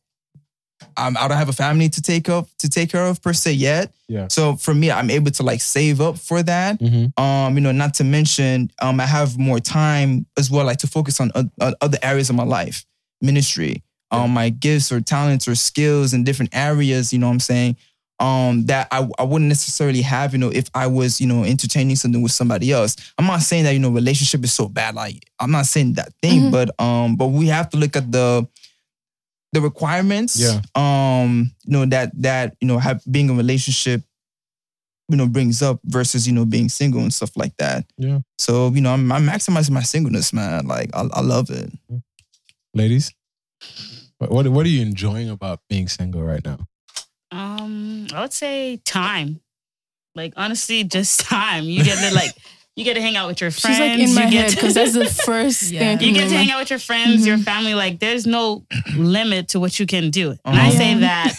[0.98, 3.54] um, I don't have a family to take up to take care of per se
[3.54, 3.94] yet.
[4.08, 4.28] Yeah.
[4.30, 6.80] So for me, I'm able to like save up for that.
[6.80, 7.18] Mhm.
[7.20, 10.88] Um, you know, not to mention, um, I have more time as well, like to
[10.88, 12.84] focus on o- o- other areas of my life,
[13.22, 17.14] ministry, um, my gifts or talents or skills in different areas.
[17.14, 17.78] You know what I'm saying?
[18.20, 21.96] Um, that I, I wouldn't necessarily have, you know, if I was, you know, entertaining
[21.96, 22.96] something with somebody else.
[23.18, 24.94] I'm not saying that, you know, relationship is so bad.
[24.94, 26.52] Like, I'm not saying that thing, Mhm.
[26.52, 28.48] but um, but we have to look at the
[29.54, 30.40] the requirements.
[30.40, 30.62] Yeah.
[30.76, 34.04] Um, you know, that that, you know, have being in a relationship,
[35.10, 37.86] you know, brings up versus, you know, being single and stuff like that.
[37.98, 38.20] Yeah.
[38.38, 40.68] So, you know, I'm, I'm maximizing my singleness, man.
[40.68, 41.72] Like I, I love it.
[42.74, 43.14] Ladies,
[44.18, 46.60] what, what what are you enjoying about being single right now?
[47.32, 49.42] Um, I would say time.
[50.16, 51.66] Like honestly, just time.
[51.66, 52.32] You get to like
[52.76, 53.78] you get to hang out with your friends.
[53.78, 55.98] She's like in my you get head to- because that's the first Yeah.
[55.98, 56.08] thing.
[56.08, 56.56] you get to hang out.
[56.56, 57.44] out with your friends, your Mhm.
[57.44, 57.74] family.
[57.74, 60.32] Like there's no limit to what you can do.
[60.32, 60.68] And Uh-huh.
[60.68, 61.34] I say that.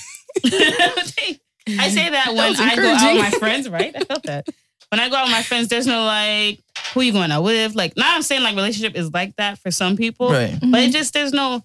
[1.79, 3.95] I say that when was I go out with my friends, right?
[3.97, 4.47] I felt that.
[4.91, 6.61] When I go out with my friends, there's no like,
[6.95, 7.75] who you going out with?
[7.75, 10.31] Like, now I'm saying like relationship is like that for some people.
[10.31, 10.57] Right.
[10.61, 11.63] But it just there's no,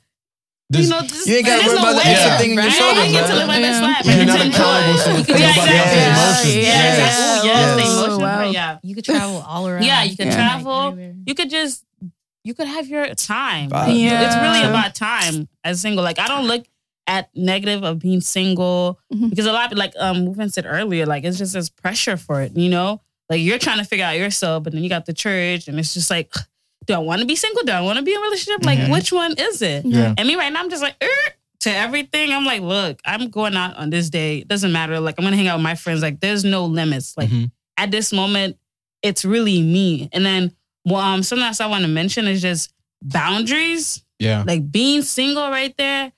[0.69, 2.55] This- you know, just, You ain't gotta worry no about the way, extra thing in
[2.57, 2.73] your right?
[2.73, 4.05] shoulders, I get to live my best life.
[4.17, 5.25] You're not to enjoy accountable it.
[5.25, 6.51] for Yeah, somebody else's exactly.
[6.51, 6.55] emotions.
[6.55, 6.97] Yeah, Yes.
[6.97, 7.49] exactly.
[7.49, 8.07] Ooh, yes, Yes.
[8.07, 8.49] the Oh, wow.
[8.49, 8.77] Yeah.
[8.83, 9.83] You could travel all around.
[9.83, 10.35] Yeah, you could Yeah.
[10.35, 10.81] travel.
[10.87, 11.15] Everywhere.
[11.25, 11.83] You could just,
[12.43, 13.69] you could have your time.
[13.69, 14.25] Like, Yeah.
[14.27, 14.69] It's really True.
[14.69, 16.03] about time as single.
[16.03, 16.65] Like, I don't look
[17.07, 19.29] at negative of being single Mhm.
[19.29, 22.57] because a lot, like um, Movement said earlier, like it's just this pressure for it,
[22.57, 22.99] you know?
[23.29, 25.93] Like you're trying to figure out yourself, but then you got the church, and it's
[25.93, 26.31] just like,
[26.85, 27.63] do I want to be single?
[27.63, 28.65] Do I want to be in a relationship?
[28.65, 28.91] Like, Mhm.
[28.91, 29.85] which one is it?
[29.85, 30.13] Yeah.
[30.17, 32.31] And me right now, I'm just like, er, to everything.
[32.31, 34.37] I'm like, look, I'm going out on this day.
[34.39, 34.99] It doesn't matter.
[35.01, 36.01] Like, I'm gonna hang out with my friends.
[36.01, 37.17] Like, there's no limits.
[37.17, 37.51] Like, Mhm.
[37.77, 38.57] at this moment,
[39.03, 40.07] it's really me.
[40.13, 40.53] And then,
[40.85, 44.03] well, um, something else I want to mention is just boundaries.
[44.19, 44.43] Yeah.
[44.47, 46.11] Like being single, right there.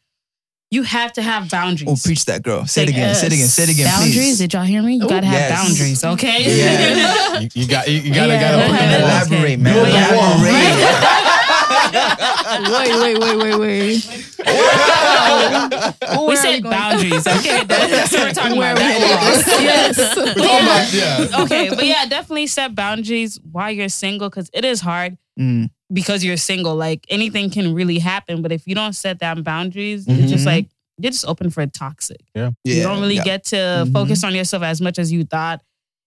[0.71, 1.89] You have to have boundaries.
[1.89, 2.67] Oh, preach that, girl.
[2.67, 3.15] Say it Like, again.
[3.15, 3.47] Say it again.
[3.47, 4.13] Say it again, boundaries.
[4.15, 4.37] please.
[4.37, 4.97] Did y'all hear me?
[4.97, 5.67] You Oh, gotta have yes.
[5.67, 6.43] boundaries, okay?
[6.45, 7.39] Yeah.
[7.39, 8.41] You, you got you, you gotta Yeah.
[8.51, 8.97] gotta put Yeah.
[8.97, 9.01] that
[9.31, 9.73] Elaborate, man.
[9.73, 10.35] Build the wall.
[10.35, 10.99] Elaborate.
[12.69, 13.95] wait, wait, wait, wait, wait.
[16.27, 17.63] we said boundaries, okay?
[17.67, 18.83] That's what we're talking Where about.
[18.93, 19.59] we That.
[19.61, 19.97] Yes.
[19.97, 21.41] We're talking about- yeah.
[21.43, 25.69] okay, but yeah, definitely set boundaries while you're single because it is hard Mm.
[25.91, 26.75] Because you're single.
[26.75, 30.19] Like anything can really happen, but if you don't set down boundaries, Mhm.
[30.23, 30.67] it's just like
[31.01, 32.21] you're just open for a toxic.
[32.35, 32.51] Yeah.
[32.65, 33.23] you don't really yeah.
[33.23, 33.93] get to Mhm.
[33.93, 35.61] focus on yourself as much as you thought,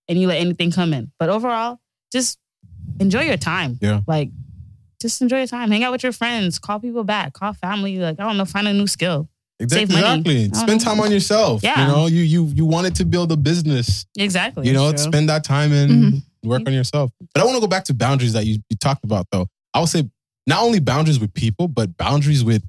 [0.09, 1.11] and you let anything come in.
[1.19, 1.81] But overall,
[2.13, 2.39] just
[3.01, 3.79] enjoy your time.
[3.81, 4.01] Yeah.
[4.07, 4.31] like
[5.01, 5.69] just enjoy your time.
[5.73, 6.61] Hang out with your friends.
[6.61, 7.33] Call people back.
[7.33, 7.99] Call family.
[7.99, 9.29] Like I don't know, find a new skill.
[9.59, 9.97] Exactly.
[9.97, 10.45] Exactly.
[10.55, 10.85] Spend know.
[10.91, 11.63] time on yourself.
[11.63, 11.81] Yeah.
[11.87, 14.07] You know, you you you wanted to build a business.
[14.17, 14.67] Exactly.
[14.67, 16.23] You know, spend that time and Mhm.
[16.45, 17.11] work on yourself.
[17.35, 19.47] But I want to go back to boundaries that you, you talked about though.
[19.75, 20.09] I would say
[20.47, 22.63] not only boundaries with people, but boundaries with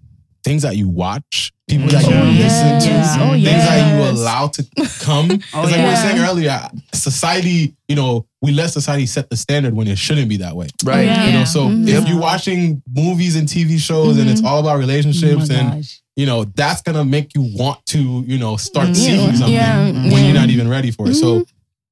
[0.43, 3.15] things that you watch, people that you Oh, listen to, yes.
[3.19, 4.63] Oh, things that you allow to
[4.99, 5.27] come.
[5.29, 9.35] Because Oh, like we were saying earlier, society, you know, we let society set the
[9.37, 10.67] standard when it shouldn't be that way.
[10.83, 11.05] Right.
[11.05, 11.25] Yeah.
[11.27, 11.87] You know, so Mhm.
[11.87, 14.45] if you're watching movies and TV shows and it's Mhm.
[14.47, 16.01] all about Oh relationships and gosh.
[16.15, 18.95] you know, that's gonna make you want to, you know, start Mhm.
[18.95, 20.19] seeking something Yeah, when yeah.
[20.25, 21.15] you're not even ready for it.
[21.15, 21.45] So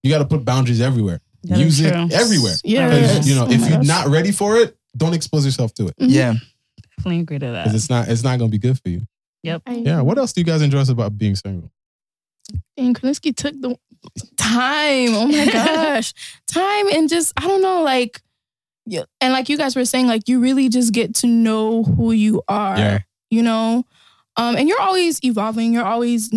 [0.04, 1.22] you got to put boundaries everywhere.
[1.44, 2.10] That is Music true.
[2.12, 2.56] everywhere.
[2.64, 3.22] Yeah.
[3.24, 3.86] You know, Oh if you're gosh.
[3.88, 6.10] not ready for it, don't expose yourself to it Mhm.
[6.10, 6.34] Yeah.
[6.98, 7.64] Definitely agree to that.
[7.66, 9.02] because it's not it's not gonna be good for you.
[9.44, 9.64] Yep.
[9.70, 10.02] Yeah.
[10.02, 11.72] What else do you guys enjoy about being single?
[12.78, 13.76] And Kalinsky took the
[14.38, 15.14] time.
[15.16, 16.14] Oh my gosh.
[16.48, 18.22] time and just, I don't know, like,
[18.86, 19.04] yeah.
[19.22, 22.42] And like you guys were saying, like, you really just get to know who you
[22.48, 23.00] are, Yeah.
[23.30, 23.86] you know?
[24.38, 25.74] Um, and you're always evolving.
[25.74, 26.30] You're always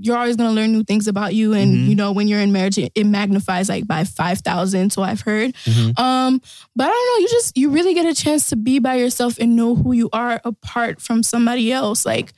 [0.00, 1.54] you're always gonna learn new things about you.
[1.54, 1.88] And Mhm.
[1.88, 4.90] you know, when you're in marriage, it, it magnifies like by five thousand.
[4.92, 5.54] So I've heard.
[5.64, 5.98] Mhm.
[5.98, 6.42] Um,
[6.76, 7.22] but I don't know.
[7.22, 10.10] You just you really get a chance to be by yourself and know who you
[10.12, 12.04] are apart from somebody else.
[12.04, 12.32] Like,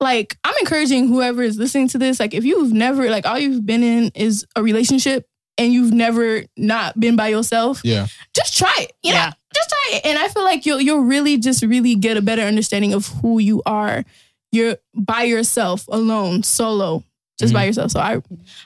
[0.00, 2.20] like I'm encouraging whoever is listening to this.
[2.20, 5.26] Like, if you've never like all you've been in is a relationship
[5.58, 8.06] and you've never not been by yourself, Yeah.
[8.36, 8.92] just try it.
[9.02, 9.32] You know, Yeah.
[9.52, 10.06] just try it.
[10.06, 13.40] And I feel like you'll you'll really just really get a better understanding of who
[13.40, 14.04] you are.
[14.52, 17.04] You're by yourself, alone, solo,
[17.38, 17.90] just by yourself.
[17.92, 18.16] So I,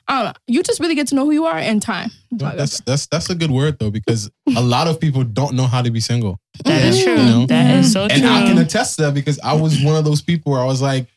[0.08, 0.32] I don't know.
[0.46, 2.10] You just really get to know who you are and time.
[2.30, 5.00] That's all I gotta That's that's that's a good word though because a lot of
[5.00, 6.38] people don't know how to be single.
[6.64, 7.04] That is Yeah.
[7.04, 7.16] true.
[7.16, 7.46] You know?
[7.46, 8.20] That is so And true.
[8.20, 10.64] And I can attest to that because I was one of those people where I
[10.64, 11.08] was like,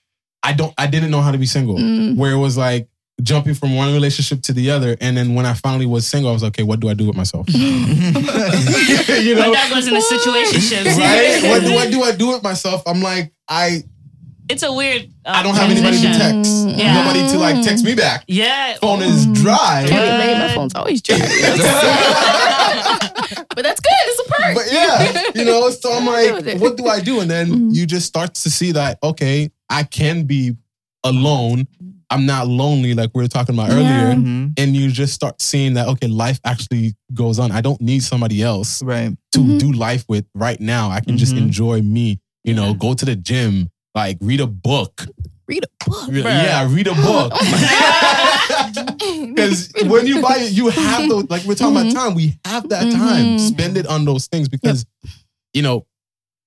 [0.44, 1.78] I don't I didn't know how to be single.
[1.78, 2.18] Mm.
[2.18, 2.88] Where it was like
[3.22, 4.98] jumping from one relationship to the other.
[5.00, 7.06] And then when I finally was single, I was like, okay, what do I do
[7.08, 7.48] with myself?
[7.50, 7.64] you
[8.14, 9.54] but know?
[9.54, 10.98] that goes into situationships.
[10.98, 11.40] Right?
[11.50, 12.84] What do I do I do with myself?
[12.86, 13.84] I'm like, I
[14.48, 15.10] It's a weird.
[15.26, 16.44] Uh, I don't have anybody to transition.
[16.70, 16.80] text.
[16.80, 16.94] Yeah.
[17.02, 18.24] Nobody to like text me back.
[18.28, 18.76] Yeah.
[18.78, 19.86] Phone is dry.
[19.88, 20.38] Can't be late.
[20.38, 21.18] My phone's always dry.
[23.56, 23.94] but that's good.
[24.06, 24.56] It's a perk.
[24.56, 27.22] But yeah, you know, so I'm Yeah, I know like, what do I do?
[27.22, 27.74] And then Mhm.
[27.76, 30.56] you just start to see that, okay, I can be
[31.04, 31.68] alone.
[32.12, 33.78] I'm not lonely like we were talking about Yeah.
[33.78, 34.14] earlier.
[34.16, 34.54] Mhm.
[34.60, 37.52] And you just start seeing that okay, life actually goes on.
[37.52, 39.12] I don't need somebody else Right.
[39.32, 39.60] to Mhm.
[39.60, 40.92] do life with right now.
[40.92, 41.38] I can just Mhm.
[41.40, 42.20] enjoy me.
[42.44, 42.74] You know, Yeah.
[42.78, 45.06] go to the gym, like read a book.
[45.48, 46.08] Read a book.
[46.10, 46.44] Re- Bruh.
[46.44, 47.34] Yeah, read a book.
[49.36, 51.92] Because when you buy it, you have those, like we're talking Mhm.
[51.92, 53.38] about time, we have that time.
[53.38, 53.40] Mhm.
[53.48, 54.86] Spend it on those things because,
[55.54, 55.86] you know,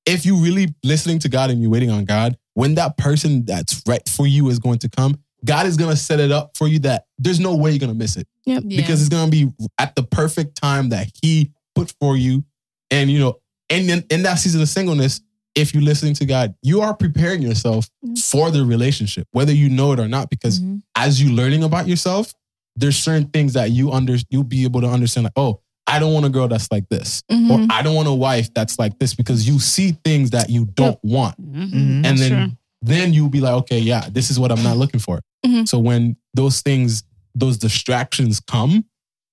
[0.06, 3.82] if you're really listening to God and you're waiting on God, when that person that's
[3.87, 6.66] right for you is going to come, God is going to set it up for
[6.66, 8.64] you that there's no way you're going to miss it Yep.
[8.66, 12.44] because it's going to be at the perfect time that He put for you.
[12.90, 13.38] And, you know,
[13.70, 15.20] and in, in that season of singleness,
[15.59, 18.18] if you're listening to God, you are preparing yourself Mhm.
[18.18, 20.83] for the relationship, whether you know it or not, because Mhm.
[20.97, 22.33] as you learning about yourself,
[22.77, 25.25] there's certain things that you under you'll be able to understand.
[25.25, 27.51] Like, oh, I don't want a girl that's like this, Mhm.
[27.51, 30.66] or I don't want a wife that's like this, because you see things that you
[30.75, 31.71] don't want, Mhm.
[31.73, 32.07] Mhm.
[32.07, 32.49] and then Sure.
[32.83, 35.21] then you'll be like, okay, yeah, this is what I'm not looking for.
[35.44, 35.66] Mhm.
[35.66, 37.03] So when those things,
[37.35, 38.85] those distractions come,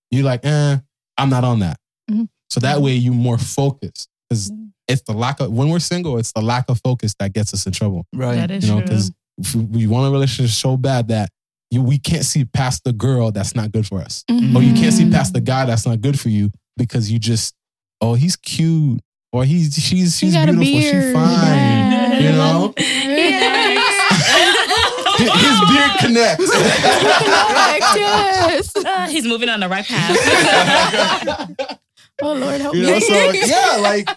[0.10, 0.78] you're like, eh,
[1.18, 1.78] I'm not on that.
[2.50, 4.52] So that way you're more focused because
[4.88, 7.66] it's the lack of when we're single, it's the lack of focus that gets us
[7.66, 8.06] in trouble.
[8.14, 8.36] Right.
[8.36, 8.88] That is You know, true.
[8.88, 9.12] because
[9.72, 11.30] we want a relationship so bad that
[11.72, 14.56] you we can't see past the girl that's not good for us, Mhm.
[14.56, 17.54] or you can't see past the guy that's not good for you because you just,
[18.02, 19.02] oh, he's cute,
[19.34, 22.20] or he's she's she's got beautiful, she's fine, Yeah.
[22.20, 22.74] you know.
[25.18, 26.50] His his beard connects.
[27.96, 28.72] yes.
[28.86, 30.18] Ah, he's moving on the right path.
[32.22, 32.92] Oh Lord, help you me.
[32.92, 34.10] know, so yeah, like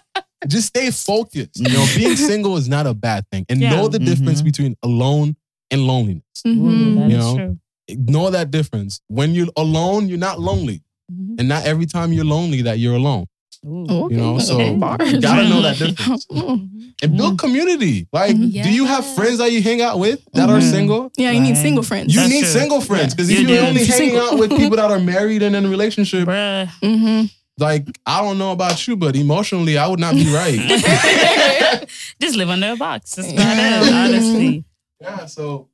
[0.46, 1.58] just stay focused.
[1.58, 3.70] You know, being single is not a bad thing, and Yeah.
[3.70, 4.44] know the difference Mhm.
[4.44, 5.36] between alone
[5.70, 6.22] and loneliness.
[6.46, 7.10] Mhm.
[7.10, 7.36] You know?
[7.36, 7.58] true.
[7.96, 9.00] Know that difference.
[9.08, 11.36] When you're alone, you're not lonely, Mhm.
[11.40, 13.26] and not every time you're lonely that you're alone.
[13.66, 13.86] Ooh.
[13.88, 14.14] Okay.
[14.14, 15.10] You know, so Bars.
[15.10, 16.26] you gotta know that difference.
[17.02, 18.06] And build community.
[18.12, 18.62] Like, Mhm.
[18.64, 20.70] do you have friends that you hang out with that are Mhm.
[20.70, 21.12] single?
[21.16, 22.12] Yeah, you need single friends.
[22.14, 22.50] You That's need true.
[22.60, 25.54] single friends because You if you're only hanging out with people that are married and
[25.56, 26.68] in a relationship, Bruh.
[26.82, 27.26] hmm
[27.58, 30.58] like I don't know about you, but emotionally, I would not be right.
[32.20, 33.14] Just live under a box.
[33.16, 34.64] That's about it, honestly.
[35.00, 35.26] yeah.
[35.26, 35.68] So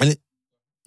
[0.00, 0.16] and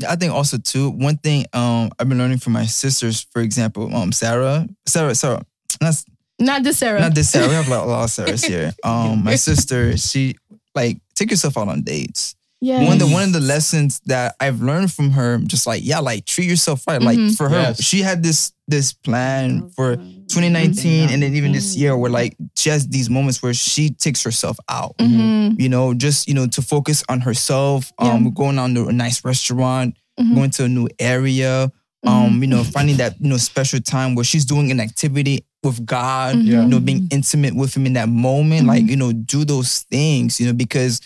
[0.07, 3.93] I think also too one thing um I've been learning from my sisters, for example,
[3.95, 5.41] um Sarah, Sarah, Sarah,
[5.81, 6.03] not
[6.39, 6.99] Not this Sarah.
[7.01, 7.47] not this Sarah.
[7.47, 8.71] We have a lot, a lot of Sarahs here.
[8.83, 10.35] Um, my sister, she
[10.75, 12.35] like take yourself out on dates.
[12.61, 12.83] Yeah.
[12.83, 15.99] One of the one of the lessons that I've learned from her, just like yeah,
[15.99, 17.01] like treat yourself right.
[17.01, 17.37] Like Mhm.
[17.37, 17.83] for her, Yes.
[17.83, 19.95] she had this this plan for
[20.27, 24.21] 2019, and then even this year, where like she has these moments where she takes
[24.23, 24.95] herself out.
[24.99, 25.59] Mhm.
[25.59, 27.91] You know, just you know to focus on herself.
[28.01, 28.13] Yeah.
[28.13, 30.35] Um, going on to a nice restaurant, Mhm.
[30.35, 31.71] going to a new area.
[32.05, 35.85] Um, you know, finding that you know special time where she's doing an activity with
[35.85, 36.37] God.
[36.43, 36.61] Yeah.
[36.61, 38.67] You know, being intimate with Him in that moment.
[38.67, 40.39] Like you know, do those things.
[40.39, 41.01] You know, because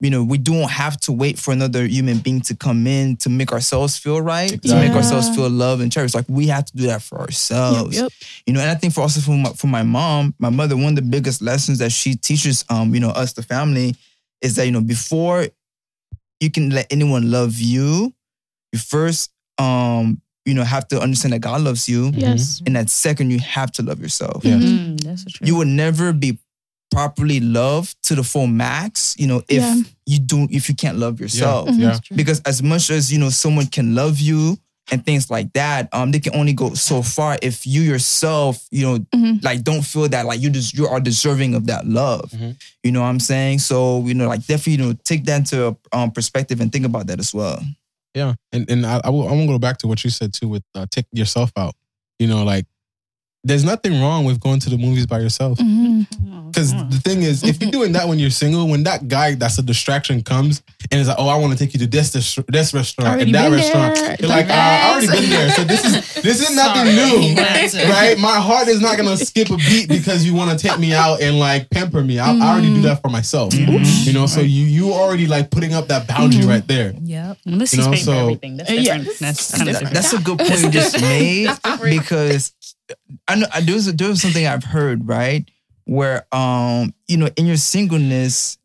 [0.00, 3.28] you know we don't have to wait for another human being to come in to
[3.30, 4.96] make ourselves feel right, to make Exactly.
[4.96, 6.14] ourselves feel loved and cherished.
[6.14, 7.96] Like we have to do that for ourselves.
[7.96, 8.12] yep.
[8.46, 10.88] You know, and I think for also for my, for my mom, my mother, one
[10.90, 13.96] of the biggest lessons that she teaches, um, you know, us the family,
[14.42, 15.46] is that you know before
[16.40, 18.12] you can let anyone love you,
[18.72, 22.62] you first, um, you know, have to understand that God loves you, Yes.
[22.66, 24.44] and that second, you have to love yourself.
[24.44, 24.58] Yeah.
[24.58, 25.48] Mm, that's the truth.
[25.48, 26.38] You will never be
[26.90, 29.82] properly love to the full max, you know, if Yeah.
[30.06, 31.80] you don't, if you can't love yourself Mhm.
[31.80, 31.98] yeah.
[32.14, 34.56] because as much as you know someone can love you
[34.92, 38.82] and things like that um they can only go so far if you yourself you
[38.86, 39.42] know Mhm.
[39.44, 42.54] like don't feel that like you just you are deserving of that love Mhm.
[42.84, 45.76] you know what i'm saying so you know like definitely you know take that into
[45.92, 47.60] um perspective and think about that as well
[48.14, 50.32] Yeah, and and I I, will, I want to go back to what you said
[50.32, 51.74] too with uh, take yourself out.
[52.20, 52.64] You know, like
[53.44, 55.58] there's nothing wrong with going to the movies by yourself.
[55.58, 56.06] Mhm.
[56.56, 59.58] Because the thing is, if you're doing that when you're single, when that guy that's
[59.58, 62.38] a distraction comes and is like, "Oh, I want to take you to this this,
[62.48, 64.16] this restaurant Already and that restaurant," there.
[64.18, 67.34] you're like, uh, "I already been there." So this is this is nothing new,
[67.90, 68.16] right?
[68.18, 71.20] My heart is not gonna skip a beat because you want to take me out
[71.20, 72.18] and like pamper me.
[72.18, 74.06] I, I already do that for myself, Mhm.
[74.06, 74.24] you know.
[74.26, 76.48] So you you already like putting up that boundary Mhm.
[76.48, 76.94] right there.
[77.02, 77.38] Yep.
[77.44, 78.56] This You know, paid so- everything.
[78.56, 79.04] That's yeah.
[79.20, 81.50] That's kind of that's a good point you just made
[81.84, 82.52] because
[83.28, 85.44] I know there was there was something I've heard right
[85.86, 88.58] where um you know in your singleness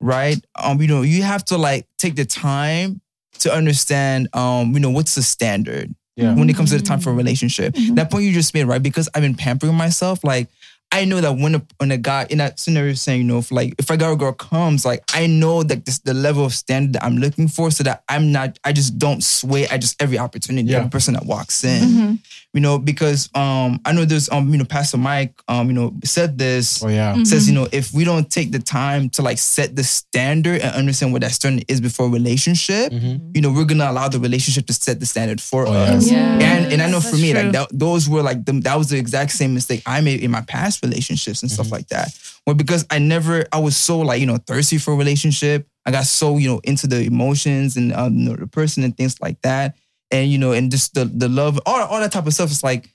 [0.00, 3.00] right um you know you have to like take the time
[3.38, 6.34] to understand um you know what's the standard Yeah.
[6.34, 7.96] when it comes to the time for a relationship Mhm.
[7.96, 10.48] that point you just made right because I've been pampering myself like
[10.94, 13.50] I know that when a when a guy in that scenario saying, you know, if
[13.50, 16.52] like if a guy or girl comes, like I know that this the level of
[16.52, 19.66] standard that I'm looking for, so that I'm not, I just don't sway.
[19.68, 20.78] I just every opportunity, Yeah.
[20.78, 22.18] every person that walks in, Mhm.
[22.52, 25.94] you know, because um I know there's um you know Pastor Mike um you know
[26.04, 27.14] said this Oh yeah.
[27.14, 27.24] Mm-hmm.
[27.24, 30.74] says you know if we don't take the time to like set the standard and
[30.74, 33.34] understand what that standard is before relationship, Mhm.
[33.34, 35.94] you know we're gonna allow the relationship to set the standard for Oh, yeah.
[35.94, 36.10] us.
[36.10, 36.38] Yeah.
[36.38, 37.42] And and I know for me, true.
[37.44, 40.30] like that, those were like the, that was the exact same mistake I made in
[40.30, 42.08] my past relationships and stuff like that.
[42.46, 45.66] Well, because I never, I was so like you know thirsty for a relationship.
[45.86, 48.96] I got so you know into the emotions and um, you know, the person and
[48.96, 49.76] things like that,
[50.10, 52.50] and you know, and just the the love, all all that type of stuff.
[52.50, 52.88] It's like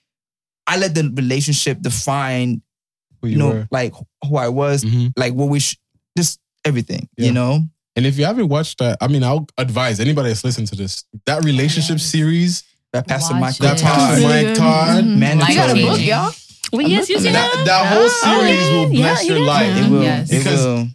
[0.67, 2.62] I let the relationship define,
[3.21, 3.67] Who you you know, were.
[3.71, 3.93] like
[4.28, 5.13] who I was, Mhm.
[5.15, 5.78] like what we sh-
[6.17, 7.28] just everything, Yeah.
[7.28, 7.63] you know.
[7.95, 11.04] And if you haven't watched that, I mean, I'll advise anybody that's listening to this
[11.26, 12.06] that relationship Yes.
[12.06, 13.84] series That Pastor Watch Michael that it.
[13.84, 14.56] Pastor Todd, Mike good.
[14.56, 15.04] Todd.
[15.04, 15.17] Mhm.
[15.17, 16.34] Man, You got a Life book, y'all?
[16.71, 17.65] Well, I'm yes, you looking see That, that.
[17.65, 19.45] that whole Oh, series will bless you your did.
[19.47, 19.77] life.
[19.86, 20.32] it will, Yes.
[20.32, 20.88] it Because- will.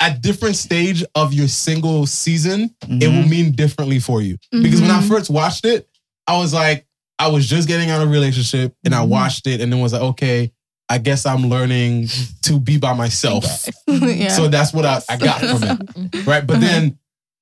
[0.00, 3.22] At different stage of your single season, it Mhm.
[3.22, 4.36] will mean differently for you.
[4.50, 5.06] Because when I Mhm.
[5.08, 5.88] first watched it,
[6.26, 6.86] I was like,
[7.20, 9.08] I was just getting out of a relationship and I Mhm.
[9.08, 10.50] watched it and then was like, okay,
[10.88, 12.08] I guess I'm learning
[12.42, 13.44] to be by myself.
[13.86, 14.34] yeah.
[14.34, 15.78] So that's what I, I got from it.
[16.26, 16.44] Right.
[16.44, 16.66] But Uh-huh.
[16.66, 16.98] then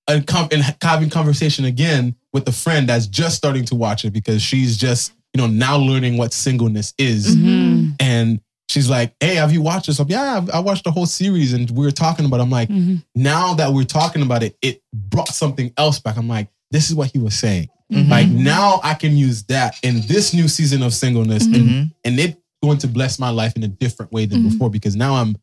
[0.07, 4.13] and, com- and having conversation again with a friend that's just starting to watch it
[4.13, 7.37] because she's just, you know, now learning what singleness is.
[7.37, 7.95] Mhm.
[8.01, 9.99] And she's like, Hey, have you watched this?
[10.01, 12.43] I'm, yeah, I've- I watched the whole series and we were talking about it.
[12.43, 13.03] I'm like, Mhm.
[13.15, 16.17] now that we're talking about it, it brought something else back.
[16.17, 17.69] I'm like, this is what he was saying.
[17.93, 18.09] Mhm.
[18.09, 21.93] Like now I can use that in this new season of singleness and, Mhm.
[22.05, 24.51] and it going to bless my life in a different way than Mhm.
[24.51, 25.37] before because now I'm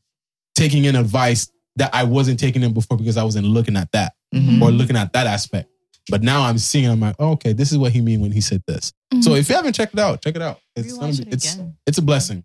[0.56, 1.48] taking in advice
[1.78, 4.62] that I wasn't taking in before because I wasn't looking at that Mhm.
[4.62, 5.70] or looking at that aspect.
[6.10, 8.40] But now I'm seeing I'm like, oh, okay, this is what he mean when he
[8.42, 8.94] said this.
[9.14, 9.24] Mhm.
[9.24, 10.60] So if you haven't checked it out, check it out.
[10.76, 12.44] It's gonna be, it it's it's a blessing.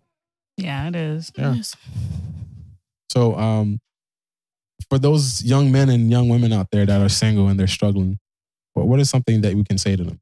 [0.57, 1.31] Yeah, it is.
[1.37, 1.53] Yeah.
[1.55, 1.75] Yes.
[3.11, 3.79] So um
[4.89, 8.19] for those young men and young women out there that are single and they're struggling,
[8.73, 10.19] what, what is something that we can say to them?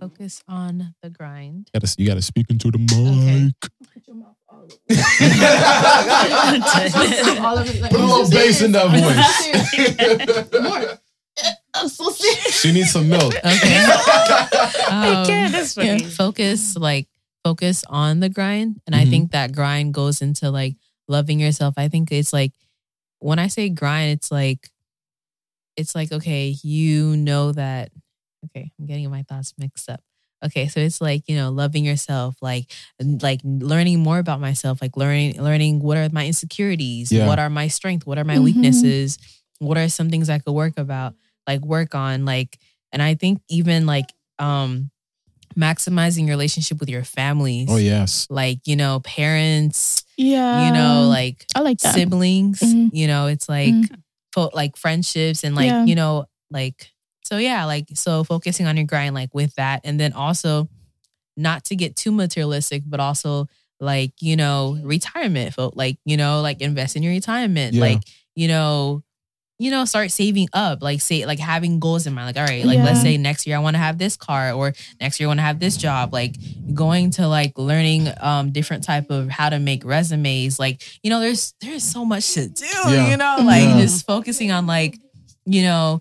[0.00, 1.68] Focus on the grind.
[1.74, 3.44] You gotta, you gotta speak into the Okay.
[3.44, 3.54] mic.
[7.40, 10.52] All of it, like, Put a little bass in that voice.
[10.62, 10.98] More.
[11.74, 12.60] I'm so serious.
[12.60, 13.32] she needs some milk.
[13.44, 13.76] Okay.
[13.76, 15.52] I Um, can't.
[15.52, 16.02] That's funny.
[16.02, 16.08] yeah.
[16.08, 17.06] focus like
[17.44, 19.10] focus on the grind and i Mhm.
[19.10, 20.76] think that grind goes into like
[21.08, 22.52] loving yourself i think it's like
[23.20, 24.68] when i say grind it's like
[25.76, 27.90] it's like okay you know that
[28.44, 30.00] okay i'm getting my thoughts mixed up
[30.44, 32.70] okay so it's like you know loving yourself like
[33.22, 37.26] like learning more about myself like learning learning what are my insecurities Yeah.
[37.26, 38.44] what are my strengths what are my Mhm.
[38.44, 39.18] weaknesses
[39.60, 41.14] what are some things i could work about
[41.50, 42.58] like work on like
[42.92, 44.08] and i think even like
[44.38, 44.90] um
[45.56, 48.26] maximizing your relationship with your families Oh yes.
[48.30, 50.66] like you know parents Yeah.
[50.66, 51.94] you know like I like that.
[51.94, 52.90] siblings Mhm.
[52.92, 53.90] you know it's like Mhm.
[54.32, 55.84] fo- like friendships and like Yeah.
[55.84, 56.90] you know like
[57.24, 60.68] so yeah like so focusing on your grind like with that and then also
[61.36, 63.46] not to get too materialistic but also
[63.80, 67.80] like you know retirement fo- like you know like invest in your retirement Yeah.
[67.80, 68.02] like
[68.36, 69.02] you know
[69.60, 72.64] you know start saving up like say like having goals in mind like all right
[72.64, 75.28] like let's say next year i want to have this car or next year i
[75.28, 76.34] want to have this job like
[76.72, 81.20] going to like learning um different type of how to make resumes like you know
[81.20, 83.10] there's there's so much to do Yeah.
[83.10, 83.80] you know like Yeah.
[83.82, 84.98] just focusing on like
[85.44, 86.00] you know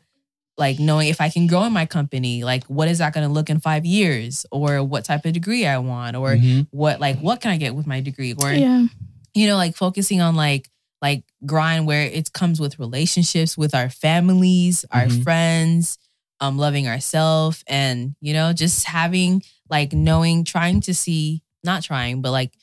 [0.57, 3.33] like knowing if i can grow in my company like what is that going to
[3.33, 6.67] look in five years or what type of degree i want or Mhm.
[6.71, 8.85] what like what can i get with my degree or Yeah.
[9.33, 10.69] you know like focusing on like
[11.01, 15.23] like grind where it comes with relationships with our families our Mhm.
[15.23, 15.97] friends
[16.41, 22.21] um loving ourselves and you know just having like knowing trying to see not trying
[22.21, 22.53] but like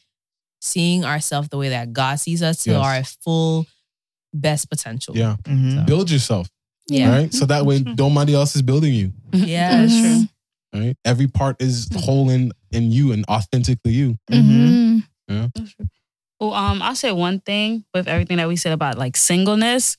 [0.60, 2.84] seeing ourselves the way that god sees us to Yes.
[2.84, 3.66] our full
[4.34, 5.36] best potential Yeah.
[5.44, 5.86] Mhm.
[5.86, 6.48] Build yourself.
[6.88, 7.32] yeah Right.
[7.34, 9.12] So that way nobody else is building you.
[9.32, 10.28] yeah That's true.
[10.74, 10.96] Right.
[11.06, 14.18] Every part is whole in, in you and authentically you.
[14.30, 15.04] Mhm.
[15.28, 15.86] That's true.
[16.40, 19.96] Well, um, I'll say one thing with everything that we said about like singleness.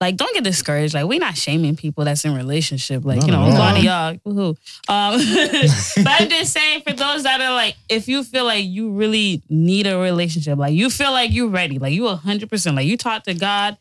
[0.00, 0.94] Like, don't get discouraged.
[0.94, 3.04] Like, we're not shaming people that's in relationship.
[3.04, 3.76] Like, Not you know, at a lot all.
[3.78, 4.14] of y'all.
[4.54, 4.56] Woohoo.
[4.88, 8.92] Um, but I'm just saying for those that are like, if you feel like you
[8.92, 12.96] really need a relationship, like you feel like you're ready, like you 100%, like you
[12.96, 13.76] talk to God,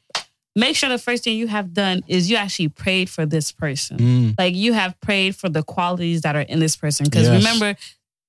[0.55, 3.97] make sure the first thing you have done is you actually prayed for this person.
[3.97, 4.35] Mm.
[4.39, 7.03] Like you have prayed for the qualities that are in this person.
[7.03, 7.37] Because Yes.
[7.37, 7.77] remember,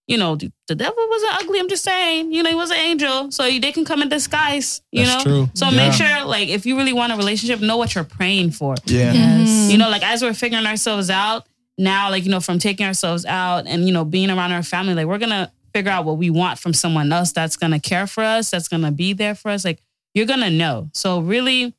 [0.08, 1.60] you know, the, the devil wasn't ugly.
[1.60, 3.30] I'm just saying, you know, he was an angel.
[3.30, 5.30] So they can come in disguise, you That's know?
[5.44, 5.50] true.
[5.54, 5.76] So Yeah.
[5.76, 8.74] make sure, like, if you really want a relationship, know what you're praying for.
[8.86, 9.12] Yeah.
[9.12, 12.86] yes You know, like, as we're figuring ourselves out now, like, you know, from taking
[12.86, 16.06] ourselves out and, you know, being around our family, like, we're going to figure out
[16.06, 19.34] what we want from someone else that's gonna care for us, that's gonna be there
[19.34, 19.78] for us, like
[20.14, 20.88] you're gonna know.
[20.94, 21.74] So really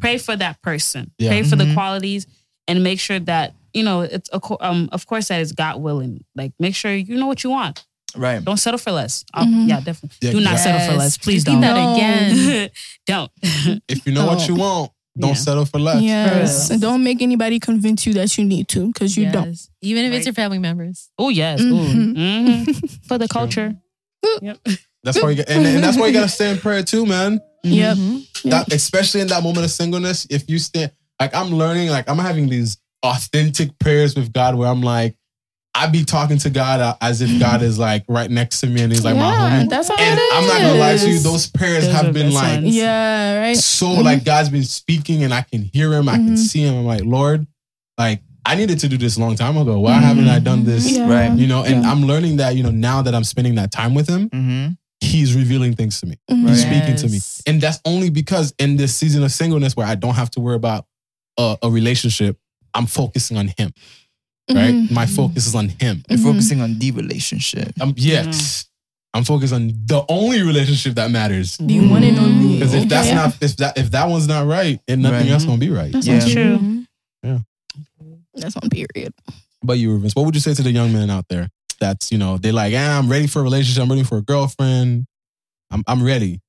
[0.00, 1.10] pray for that person.
[1.18, 1.28] Yeah.
[1.28, 1.74] Pray for the Mhm.
[1.74, 2.26] qualities
[2.66, 6.24] and make sure that, you know, it's a um of course that is God willing.
[6.34, 7.84] Like make sure you know what you want.
[8.16, 8.42] Right.
[8.44, 9.24] Don't settle for less.
[9.34, 9.68] Um, Mhm.
[9.68, 10.16] Yeah, definitely.
[10.20, 10.56] Yeah, Do not yeah.
[10.56, 11.18] settle for less.
[11.18, 11.60] Please don't.
[11.60, 11.94] that No.
[11.94, 12.70] again.
[13.06, 13.30] don't.
[13.88, 15.34] If you know what you want, don't Yeah.
[15.34, 16.00] settle for less.
[16.00, 16.68] Yes.
[16.68, 19.58] For And don't make anybody convince you that you need to because you don't.
[19.82, 21.10] Even if it's your family members.
[21.18, 21.60] oh yes.
[21.60, 21.72] Mhm.
[21.72, 22.14] Ooh.
[22.14, 22.98] Mhm.
[23.08, 23.74] For the culture.
[24.40, 24.58] Yep.
[25.02, 27.40] That's why you get, and, and that's why you gotta stay in prayer too, man.
[27.64, 27.96] Yep.
[27.96, 28.26] Mhm.
[28.44, 32.18] That especially in that moment of singleness, if you stand like I'm learning, like I'm
[32.18, 35.16] having these authentic prayers with God where I'm like,
[35.76, 38.80] I'd be talking to God uh, as if God is like right next to me
[38.82, 39.68] and he's like my homie.
[39.68, 42.32] that's how And it I'm not gonna lie to you, those prayers Those have been
[42.32, 42.76] like ones.
[42.76, 43.56] Yeah, right.
[43.56, 44.04] so Mhm.
[44.04, 46.38] like God's been speaking and I can hear him, I can Mhm.
[46.38, 46.76] see him.
[46.76, 47.46] I'm like, Lord,
[47.98, 49.80] like I needed to do this a long time ago.
[49.80, 50.88] Why haven't I done this?
[50.92, 51.08] Yeah.
[51.10, 51.36] Right.
[51.36, 51.90] You know, and Yeah.
[51.90, 54.72] I'm learning that, you know, now that I'm spending that time with him, Mm-hmm.
[55.00, 56.16] he's revealing things to me.
[56.30, 56.48] Mhm.
[56.50, 56.72] He's Right.
[56.72, 57.20] speaking to me.
[57.46, 60.54] And that's only because in this season of singleness where I don't have to worry
[60.56, 60.86] about
[61.36, 62.36] a, a relationship,
[62.74, 63.72] I'm focusing on him,
[64.50, 64.74] right?
[64.74, 64.90] Mhm.
[64.90, 66.02] My focus is on him.
[66.08, 66.22] You're Mhm.
[66.24, 67.72] focusing on the relationship.
[67.80, 68.66] Um, yes.
[69.14, 71.56] I'm focused on the only relationship that matters.
[71.58, 72.54] The one and only.
[72.58, 73.14] Because if that's Okay.
[73.14, 75.30] not if that if that one's not right, then nothing Right.
[75.30, 75.92] else gonna be right.
[75.92, 76.20] That's Yeah.
[76.24, 76.58] on True.
[77.24, 77.44] Mhm.
[78.34, 79.14] That's on period.
[79.62, 81.48] But you, Rubens, what would you say to the young men out there
[81.80, 84.22] that's you know they like, ah, I'm ready for a relationship, I'm ready for a
[84.22, 85.06] girlfriend,
[85.70, 86.40] I'm I'm ready.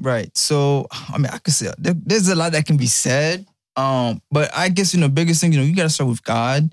[0.00, 0.36] Right.
[0.36, 3.46] So, I mean, I could say there, there's a lot that can be said.
[3.76, 6.72] Um, but I guess you know, biggest thing, you know, you gotta start with God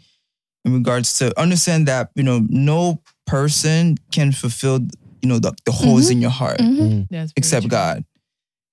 [0.65, 4.79] in regards to understand that you know no person can fulfill
[5.21, 7.07] you know the, the holes in your heart Mhm.
[7.37, 7.69] Except true.
[7.69, 8.03] God.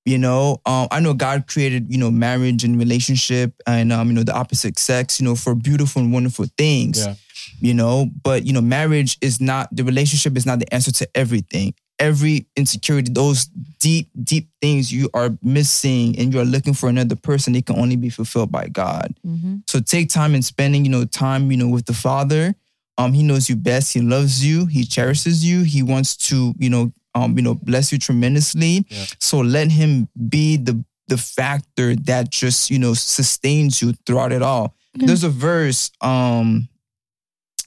[0.05, 4.15] You know, um, I know God created you know marriage and relationship and um, you
[4.15, 7.05] know the opposite sex, you know, for beautiful and wonderful things.
[7.05, 7.15] Yeah.
[7.61, 11.09] You know, but you know, marriage is not the relationship is not the answer to
[11.15, 11.75] everything.
[11.99, 13.47] Every insecurity, those
[13.79, 17.79] deep, deep things you are missing, and you are looking for another person, they can
[17.79, 19.15] only be fulfilled by God.
[19.27, 19.63] Mhm.
[19.67, 22.55] So take time in spending, you know, time, you know, with the Father.
[22.99, 23.93] Um, he knows you best.
[23.95, 24.67] He loves you.
[24.67, 25.63] He cherishes you.
[25.63, 28.85] He wants to, you know, um, you know, bless you tremendously.
[28.91, 29.05] Yeah.
[29.21, 34.43] So let him be the the factor that just, you know, sustains you throughout it
[34.43, 34.75] all.
[34.97, 35.07] Yeah.
[35.07, 36.69] There's a verse, um,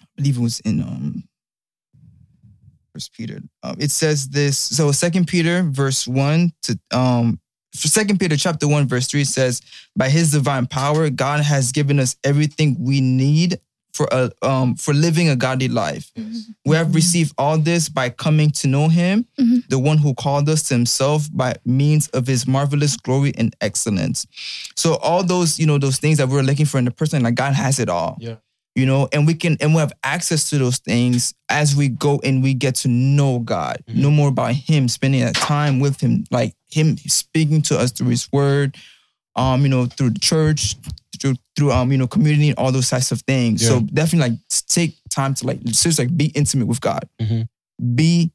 [0.01, 1.23] I believe it was in um
[2.99, 3.39] First Peter.
[3.63, 4.57] Um, it says this.
[4.57, 7.39] So Second Peter, verse one to um
[7.73, 9.61] Second Peter chapter one, verse three says,
[9.95, 13.59] "By His divine power, God has given us everything we need
[13.93, 16.11] for a um for living a godly life.
[16.65, 19.63] We have received all this by coming to know Him, Mhm.
[19.69, 24.27] the one who called us to Himself by means of His marvelous glory and excellence.
[24.75, 27.35] So all those you know those things that we're looking for in a person, like
[27.35, 28.17] God has it all.
[28.19, 28.35] Yeah.
[28.79, 32.21] You know, and we can and we have access to those things as we go
[32.23, 33.95] and we get to know God, Mhm.
[33.95, 38.07] know more about Him, spending that time with Him, like Him speaking to us through
[38.09, 38.77] His Word,
[39.35, 40.75] um, you know, through the church,
[41.19, 43.61] through through um, you know, community and all those types of things.
[43.67, 47.07] So definitely like take time to like seriously like be intimate with God.
[47.21, 47.47] Mhm.
[47.95, 48.31] Be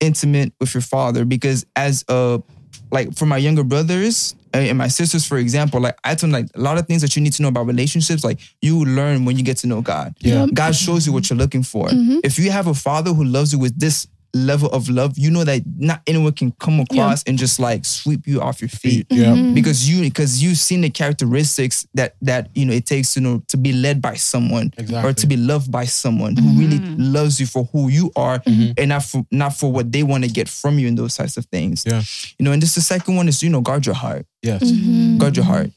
[0.00, 2.42] intimate with your father because as a
[2.90, 6.42] like for my younger brothers uh, and my sisters, for example, like I told them
[6.42, 9.24] like a lot of things that you need to know about relationships, like you learn
[9.24, 10.14] when you get to know God.
[10.20, 10.46] Yeah.
[10.52, 11.88] God shows you what you're looking for.
[11.88, 12.20] Mhm.
[12.24, 15.44] If you have a father who loves you with this level of love, you know
[15.44, 19.26] that not anyone can come across and just like sweep you off your feet Yeah.
[19.34, 19.54] Mhm.
[19.54, 23.42] because you because you've seen the characteristics that that you know it takes to know
[23.48, 25.08] to be led by someone Exactly.
[25.10, 28.74] or to be loved by someone who really loves you for who you are Mhm.
[28.76, 31.36] and not for not for what they want to get from you and those types
[31.36, 31.84] of things.
[31.86, 32.02] Yeah.
[32.38, 34.62] You know, and just the second one is you know guard your heart, Yes.
[34.62, 35.18] Mhm.
[35.18, 35.70] guard your heart.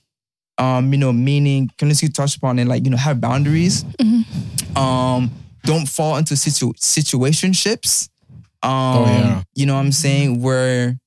[0.58, 3.86] Um, you know, meaning Kennedy touch upon it, like you know, have boundaries.
[4.02, 4.26] Mhm.
[4.76, 5.30] Um,
[5.64, 8.10] don't fall into situ situationships.
[8.64, 9.44] Um, Oh, yeah.
[9.56, 10.42] you know what I'm saying?
[10.42, 10.98] Where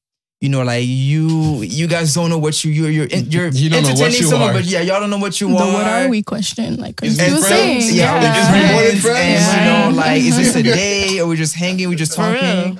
[0.40, 3.82] you know, like you, you guys don't know what you you're you're you're You don't
[3.82, 4.52] know what entertaining you someone, are.
[4.54, 5.72] but yeah, y'all don't know what you The are.
[5.74, 6.76] what are we question?
[6.76, 7.48] Like, cause Just you be friends?
[7.84, 9.48] saying, Yeah, yeah, we just be be more than friends, friends.
[9.52, 11.20] and you know, like, is this a day?
[11.20, 11.88] Or we just hanging?
[11.90, 12.74] We just talking?
[12.74, 12.78] real.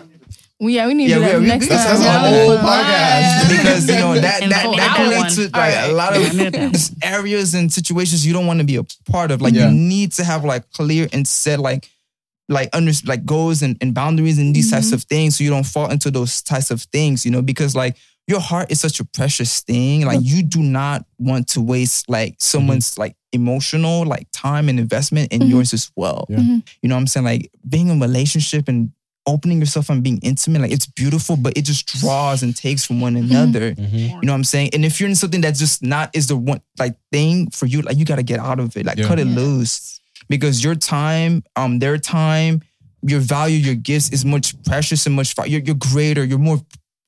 [0.59, 2.01] Well, yeah, we need Yeah, to do we- that we- next that's- time.
[2.01, 3.49] that's a whole podcast.
[3.51, 5.93] because you know that And that, the that whole can hour lead to like a
[5.93, 6.75] lot Yeah, I knew that.
[6.77, 9.41] of areas and situations you don't want to be a part of.
[9.43, 9.69] Like Yeah.
[9.69, 11.91] you need to have like clear and set like
[12.51, 14.95] like under like goals and, and boundaries and these types Mhm.
[14.95, 17.97] of things so you don't fall into those types of things, you know, because like
[18.27, 20.05] your heart is such a precious thing.
[20.05, 25.33] Like you do not want to waste like someone's like emotional like time and investment
[25.33, 25.51] in Mhm.
[25.51, 26.27] yours as well.
[26.29, 26.39] Yeah.
[26.39, 26.63] Mhm.
[26.83, 27.25] You know what I'm saying?
[27.25, 28.91] Like being in a relationship and
[29.27, 33.01] opening yourself and being intimate, like it's beautiful, but it just draws and takes from
[33.01, 33.75] one another.
[33.75, 33.93] Mhm.
[33.93, 34.71] You know what I'm saying?
[34.73, 37.83] And if you're in something that's just not is the one like thing for you,
[37.83, 38.87] like you gotta get out of it.
[38.87, 39.07] Like Yeah.
[39.07, 39.37] cut it Yes.
[39.37, 40.00] loose.
[40.31, 42.63] Because your time, um, their time,
[43.03, 45.35] your value, your gifts is much precious and much.
[45.47, 46.25] You're, you're greater.
[46.25, 46.61] You're more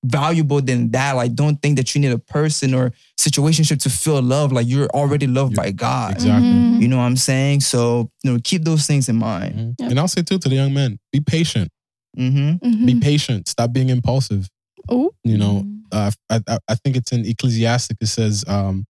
[0.05, 1.13] valuable than that.
[1.13, 4.51] Like, don't think that you need a person or situationship to feel love.
[4.53, 6.15] Like, you're already loved by God.
[6.15, 6.49] Exactly.
[6.51, 6.81] Mhm.
[6.83, 7.61] You know what I'm saying?
[7.61, 9.55] So, you know, keep those things in mind.
[9.55, 9.75] Mhm.
[9.79, 9.91] Yep.
[9.91, 11.71] And I'll say too to the young men, be patient.
[12.19, 12.67] Mm-hmm.
[12.67, 12.87] Mhm.
[12.87, 13.47] Be patient.
[13.49, 14.49] Stop being impulsive.
[14.91, 15.11] Ooh.
[15.23, 17.99] You know, uh, I, I I think it's in Ecclesiastic.
[18.01, 18.85] It says, um,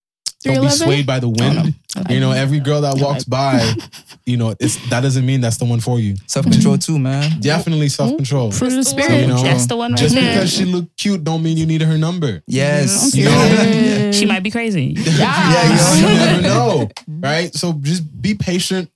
[0.44, 1.76] "Don't be swayed by the wind."
[2.10, 3.74] You know, every girl that walks by,
[4.26, 6.16] you know, it's that doesn't mean that's the one for you.
[6.28, 7.40] Self control too, man.
[7.40, 8.52] Definitely self control.
[8.52, 9.22] Fruit of the That's the spirit.
[9.22, 10.34] You know, That's the one right Just there.
[10.34, 12.42] because she looked cute, don't mean you need her number.
[12.48, 13.16] Yes.
[13.16, 13.58] You know?
[13.62, 14.16] Period.
[14.20, 14.96] She might be crazy.
[15.20, 16.14] Yeah, you yo.
[16.14, 17.54] never know, right?
[17.54, 18.90] So just be patient.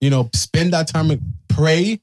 [0.00, 2.00] You know, spend that time and pray.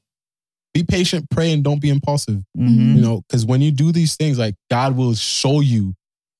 [0.74, 2.42] Be patient, pray, and don't be impulsive.
[2.58, 2.96] Mhm.
[2.96, 5.94] You know, because when you do these things, like God will show you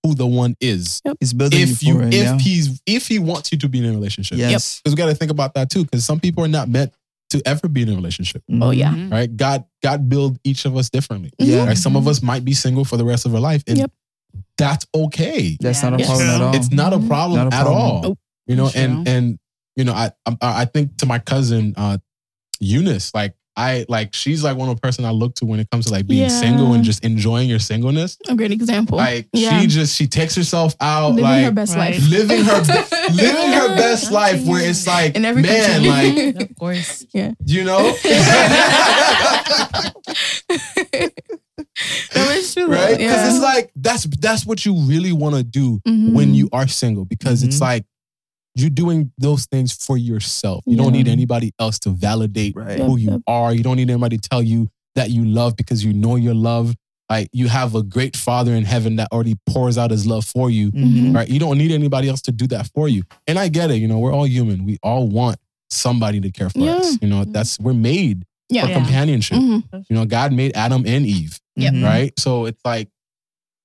[0.06, 1.02] who the one is.
[1.20, 2.38] He's building If you you, for if yeah.
[2.38, 4.80] he's, if he wants you to be in a relationship, Yes.
[4.80, 5.84] because we got to think about that too.
[5.84, 6.92] Because some people are not meant
[7.30, 8.90] to ever be in a relationship, Oh yeah.
[8.94, 9.10] Mhm.
[9.10, 9.36] right?
[9.36, 11.30] God, God build each of us differently.
[11.38, 11.66] Yeah.
[11.66, 11.76] Right?
[11.76, 13.90] Some of us might be single for the rest of our life, and Yep.
[14.56, 15.56] that's okay.
[15.60, 15.90] That's Yeah.
[15.90, 16.08] not a Yes.
[16.08, 16.54] problem at all.
[16.56, 18.02] It's not a problem Not a at all.
[18.02, 18.18] Nope.
[18.46, 19.38] You know, That's and and
[19.74, 21.98] you know, I I, I think to my cousin uh,
[22.60, 25.70] Eunice, like I like she's like one of the person I look to when it
[25.70, 26.28] comes to like being Yeah.
[26.28, 28.18] single and just enjoying your singleness.
[28.28, 28.98] A great example.
[28.98, 29.60] Like yeah.
[29.60, 31.94] she just she takes herself out like, living like her best Right.
[31.94, 32.08] life.
[32.10, 36.32] living her be- living her best life where it's like In every man country.
[36.32, 37.06] like Of course.
[37.12, 37.32] Yeah.
[37.46, 37.94] You know
[42.14, 42.66] That was true.
[42.68, 43.30] right because Yeah.
[43.30, 46.12] it's like that's that's what you really want to do Mhm.
[46.12, 47.60] when you are single because it's Mhm.
[47.60, 47.84] like
[48.56, 50.64] you're doing those things for yourself.
[50.66, 52.78] You don't need anybody else to validate Right.
[52.78, 53.20] who Yep, you yep.
[53.26, 53.54] are.
[53.54, 56.76] You don't need anybody to tell you that you love because you know you're loved.
[57.10, 60.50] Like you have a great father in heaven that already pours out his love for
[60.50, 60.72] you.
[60.72, 61.14] Mhm.
[61.14, 61.28] Right.
[61.28, 63.02] You don't need anybody else to do that for you.
[63.26, 63.76] And I get it.
[63.76, 64.64] You know, we're all human.
[64.64, 65.36] We all want
[65.70, 66.76] somebody to care for Yeah.
[66.76, 66.96] us.
[67.02, 68.62] You know, that's we're made Yeah.
[68.62, 68.74] for Yeah.
[68.78, 69.38] companionship.
[69.38, 69.64] Mhm.
[69.90, 71.74] You know, God made Adam and Eve Yep.
[71.74, 71.84] Mhm.
[71.84, 72.12] right?
[72.18, 72.88] So it's like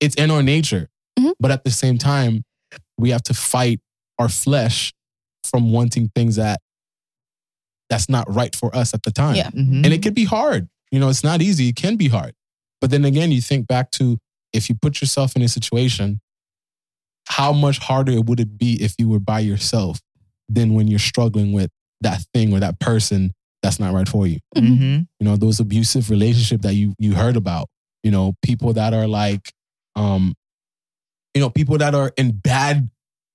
[0.01, 1.31] it's in our nature, Mhm.
[1.39, 2.43] but at the same time,
[2.97, 3.79] we have to fight
[4.21, 4.93] our flesh
[5.43, 6.61] from wanting things that
[7.89, 9.35] that's not right for us at the time.
[9.35, 9.49] Yeah.
[9.49, 9.83] Mhm.
[9.83, 10.69] And it can be hard.
[10.91, 11.69] You know, it's not easy.
[11.69, 12.33] It can be hard.
[12.79, 14.17] But then again, you think back to
[14.53, 16.21] if you put yourself in a situation,
[17.27, 19.99] how much harder would it be if you were by yourself
[20.49, 21.69] than when you're struggling with
[22.01, 24.39] that thing or that person that's not right for you?
[24.55, 25.07] Mhm.
[25.19, 27.67] you know those abusive relationship that you you heard about
[28.03, 29.51] you know people that are like
[29.95, 30.33] um
[31.35, 32.89] you know people that are in bad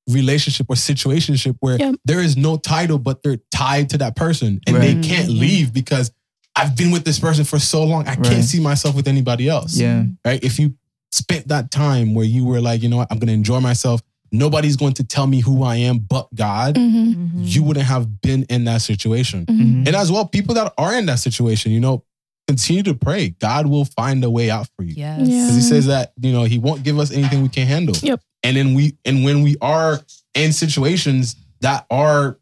[0.08, 1.92] relationship or situationship where Yeah.
[2.04, 5.00] there is no title but they're tied to that person and Right.
[5.00, 6.10] they can't leave because
[6.54, 8.22] I've been with this person for so long I Right.
[8.22, 10.04] can't see myself with anybody else Yeah.
[10.24, 10.74] right if you
[11.12, 14.00] spent that time where you were like you know what I'm going to enjoy myself
[14.32, 17.14] nobody's going to tell me who I am but God Mhm.
[17.14, 17.42] Mm-hmm.
[17.44, 19.86] you wouldn't have been in that situation Mhm.
[19.86, 22.04] and as well, people that are in that situation, you know,
[22.48, 23.30] continue to pray.
[23.40, 24.94] God will find a way out for you.
[24.96, 25.20] Yes.
[25.28, 25.40] Yeah.
[25.46, 27.96] Because he says that, you know, he won't give us anything we can't handle.
[28.02, 28.20] Yep.
[28.46, 30.00] And then we and when we are
[30.34, 32.38] in situations that are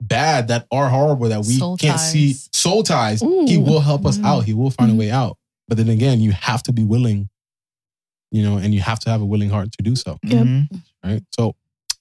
[0.00, 3.44] bad, that are horrible, that we Soul can't see soul ties, Ooh.
[3.46, 4.24] he will help us Mhm.
[4.24, 4.44] out.
[4.44, 4.98] He will find a Mhm.
[4.98, 5.36] way out.
[5.68, 7.28] But then again, you have to be willing,
[8.30, 10.18] you know, and you have to have a willing heart to do so.
[10.24, 10.44] Yep.
[10.46, 10.68] Mhm.
[11.04, 11.22] Right.
[11.36, 11.54] So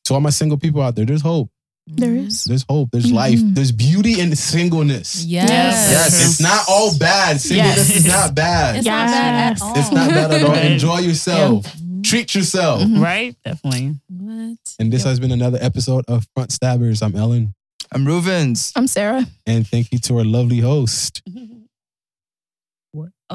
[0.06, 1.50] to all my single people out there, there's hope.
[1.86, 2.46] There is.
[2.46, 2.90] There's hope.
[2.92, 3.14] There's Mhm.
[3.14, 3.40] life.
[3.44, 5.26] There's beauty in singleness.
[5.26, 5.50] Yes.
[5.92, 6.26] Yes.
[6.26, 7.42] It's not all bad.
[7.42, 7.98] Singleness Yes.
[7.98, 8.78] is not bad.
[8.78, 9.74] It's not bad at all.
[9.78, 10.52] It's not bad at all.
[10.52, 10.72] Right.
[10.72, 11.66] Enjoy yourself.
[11.66, 11.83] Mhm.
[12.14, 12.80] Treat yourself.
[12.84, 13.02] Mhm.
[13.02, 13.36] Right?
[13.44, 13.96] Definitely.
[14.08, 14.58] What?
[14.78, 15.10] And this Yep.
[15.10, 17.02] has been another episode of Front Stabbers.
[17.02, 17.56] I'm Ellen.
[17.92, 18.72] I'm Rubens.
[18.76, 19.26] I'm Sarah.
[19.48, 21.24] And thank you to our lovely host.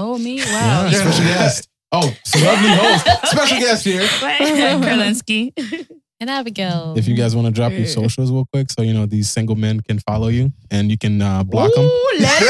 [0.01, 0.37] Oh, me?
[0.39, 0.91] Yeah, Wow.
[0.91, 1.68] special guest.
[1.91, 3.05] Oh, some lovely host.
[3.33, 4.03] Special guest here.
[4.07, 5.53] Kerlinsky.
[6.20, 6.95] And Abigail.
[6.97, 9.57] If you guys want to drop your socials real quick so you know these single
[9.57, 11.85] men can follow you and you can uh, block them.
[11.87, 12.41] Ooh, let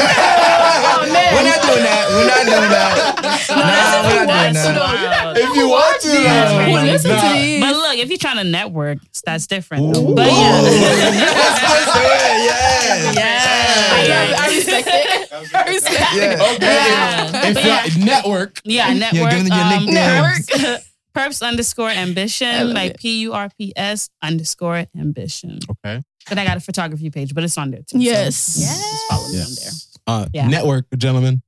[1.33, 2.03] We're not doing that.
[2.09, 3.15] We're not doing that.
[3.49, 5.37] No, Nah, that's we're if not doing to, that.
[5.37, 6.57] If you want to, Yeah, though.
[6.57, 6.85] right.
[6.85, 7.21] Listen Nah.
[7.33, 7.61] to these.
[7.61, 9.97] But look, if you're trying to network, that's different.
[9.97, 10.13] Ooh.
[10.15, 10.31] But Ooh.
[10.31, 10.61] yeah.
[10.61, 12.37] Let's do it.
[12.45, 13.15] Yes.
[13.15, 14.35] Yeah.
[14.37, 15.55] I, I respect it.
[15.55, 16.33] I respect Yeah.
[16.33, 16.39] it.
[16.55, 17.49] Okay.
[17.51, 19.31] If you're network, Yeah, network.
[19.31, 19.85] giving your um.
[19.85, 20.81] Network.
[21.13, 22.99] Purps underscore ambition, like.
[22.99, 25.59] P U R P S underscore ambition.
[25.69, 26.03] okay.
[26.29, 27.97] And I got a photography page, but it's on there too.
[27.97, 28.55] so Yes.
[28.55, 29.71] just follow me on there.
[30.09, 30.47] Uh, Yeah.
[30.47, 31.41] Network, gentlemen.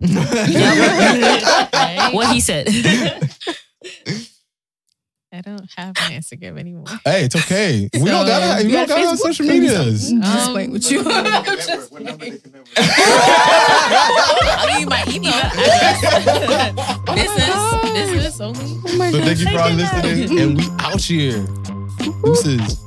[2.12, 2.66] What he said.
[5.32, 6.86] I don't have my Instagram anymore.
[7.04, 7.88] Hey, it's okay.
[7.92, 8.64] We So, don't gotta.
[8.64, 9.22] We you don't got gotta have Facebook?
[9.22, 10.10] social medias.
[10.10, 11.04] I'm just Um, playing with you.
[11.06, 11.08] I
[14.76, 16.00] mean, my email address.
[17.14, 17.54] business,
[17.92, 18.76] business only.
[18.88, 19.26] Oh my So gosh.
[19.28, 21.46] thank you for all listening, and we out here.
[22.24, 22.80] Deuces.